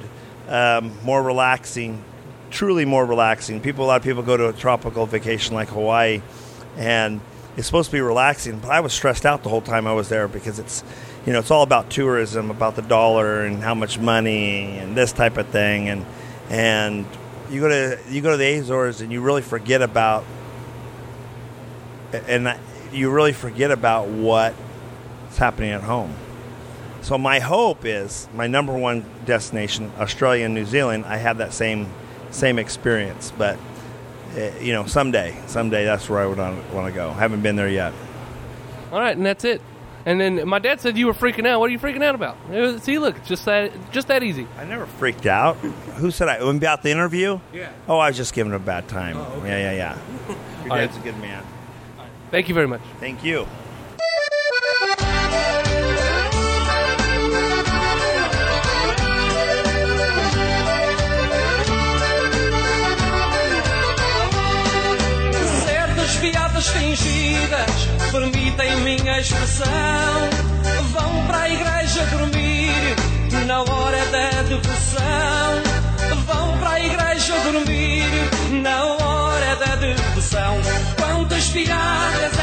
um, 0.48 0.92
more 1.04 1.22
relaxing, 1.22 2.04
truly 2.50 2.84
more 2.84 3.04
relaxing. 3.06 3.60
People, 3.60 3.84
a 3.84 3.88
lot 3.88 3.96
of 3.96 4.02
people 4.02 4.22
go 4.22 4.36
to 4.36 4.48
a 4.48 4.52
tropical 4.52 5.06
vacation 5.06 5.54
like 5.54 5.68
Hawaii, 5.68 6.20
and 6.76 7.20
it's 7.56 7.66
supposed 7.66 7.90
to 7.90 7.96
be 7.96 8.00
relaxing. 8.00 8.58
But 8.58 8.70
I 8.70 8.80
was 8.80 8.92
stressed 8.92 9.26
out 9.26 9.42
the 9.42 9.48
whole 9.48 9.60
time 9.60 9.86
I 9.86 9.92
was 9.92 10.08
there 10.08 10.28
because 10.28 10.58
it's, 10.58 10.84
you 11.26 11.32
know, 11.32 11.40
it's 11.40 11.50
all 11.50 11.62
about 11.62 11.90
tourism, 11.90 12.50
about 12.50 12.76
the 12.76 12.82
dollar 12.82 13.44
and 13.44 13.62
how 13.62 13.74
much 13.74 13.98
money 13.98 14.78
and 14.78 14.96
this 14.96 15.12
type 15.12 15.36
of 15.36 15.48
thing, 15.48 15.88
and 15.88 16.06
and 16.48 17.06
you 17.50 17.60
go 17.60 17.68
to 17.68 17.98
you 18.08 18.20
go 18.20 18.30
to 18.30 18.36
the 18.36 18.58
Azores 18.58 19.00
and 19.00 19.12
you 19.12 19.20
really 19.20 19.42
forget 19.42 19.82
about 19.82 20.24
and 22.12 22.58
you 22.92 23.10
really 23.10 23.32
forget 23.32 23.70
about 23.70 24.08
what's 24.08 25.38
happening 25.38 25.70
at 25.70 25.82
home. 25.82 26.14
So 27.02 27.16
my 27.16 27.38
hope 27.38 27.84
is 27.84 28.28
my 28.34 28.46
number 28.46 28.76
one 28.76 29.04
destination, 29.24 29.90
Australia 29.98 30.44
and 30.44 30.54
New 30.54 30.66
Zealand. 30.66 31.04
I 31.06 31.16
have 31.16 31.38
that 31.38 31.52
same 31.52 31.88
same 32.30 32.58
experience, 32.58 33.32
but 33.36 33.58
Eh, 34.36 34.60
you 34.60 34.72
know, 34.72 34.86
someday, 34.86 35.36
someday 35.46 35.84
that's 35.84 36.08
where 36.08 36.20
I 36.20 36.26
would 36.26 36.38
want 36.38 36.86
to 36.86 36.92
go. 36.92 37.10
I 37.10 37.14
haven't 37.14 37.42
been 37.42 37.56
there 37.56 37.68
yet. 37.68 37.92
All 38.92 39.00
right, 39.00 39.16
and 39.16 39.26
that's 39.26 39.44
it. 39.44 39.60
And 40.06 40.20
then 40.20 40.48
my 40.48 40.58
dad 40.58 40.80
said 40.80 40.96
you 40.96 41.06
were 41.06 41.12
freaking 41.12 41.46
out. 41.46 41.60
What 41.60 41.68
are 41.68 41.72
you 41.72 41.78
freaking 41.78 42.02
out 42.02 42.14
about? 42.14 42.48
Was, 42.48 42.82
see, 42.82 42.98
look, 42.98 43.22
just 43.24 43.44
that, 43.44 43.72
just 43.92 44.08
that 44.08 44.22
easy. 44.22 44.46
I 44.56 44.64
never 44.64 44.86
freaked 44.86 45.26
out. 45.26 45.56
Who 45.56 46.10
said 46.10 46.28
I? 46.28 46.36
About 46.36 46.82
the 46.82 46.90
interview? 46.90 47.40
Yeah. 47.52 47.70
Oh, 47.86 47.98
I 47.98 48.08
was 48.08 48.16
just 48.16 48.32
giving 48.32 48.52
him 48.52 48.62
a 48.62 48.64
bad 48.64 48.88
time. 48.88 49.16
Oh, 49.18 49.24
okay. 49.38 49.48
Yeah, 49.48 49.72
yeah, 49.72 49.96
yeah. 50.28 50.34
Your 50.64 50.76
dad's 50.76 50.96
right. 50.96 51.00
a 51.00 51.04
good 51.04 51.20
man. 51.20 51.44
Thank 52.30 52.48
you 52.48 52.54
very 52.54 52.68
much. 52.68 52.80
Thank 52.98 53.24
you. 53.24 53.46
Permitem 68.10 68.76
minha 68.80 69.20
expressão. 69.20 69.70
Vão 70.92 71.26
para 71.26 71.42
a 71.42 71.48
igreja 71.48 72.04
dormir 72.06 72.96
na 73.46 73.60
hora 73.60 74.04
da 74.06 74.42
devoção. 74.42 75.62
Vão 76.26 76.58
para 76.58 76.70
a 76.70 76.80
igreja 76.80 77.34
dormir 77.44 78.10
na 78.62 78.84
hora 78.84 79.56
da 79.56 79.76
devoção. 79.76 80.56
Quantas 80.98 81.44
piadas 81.48 82.40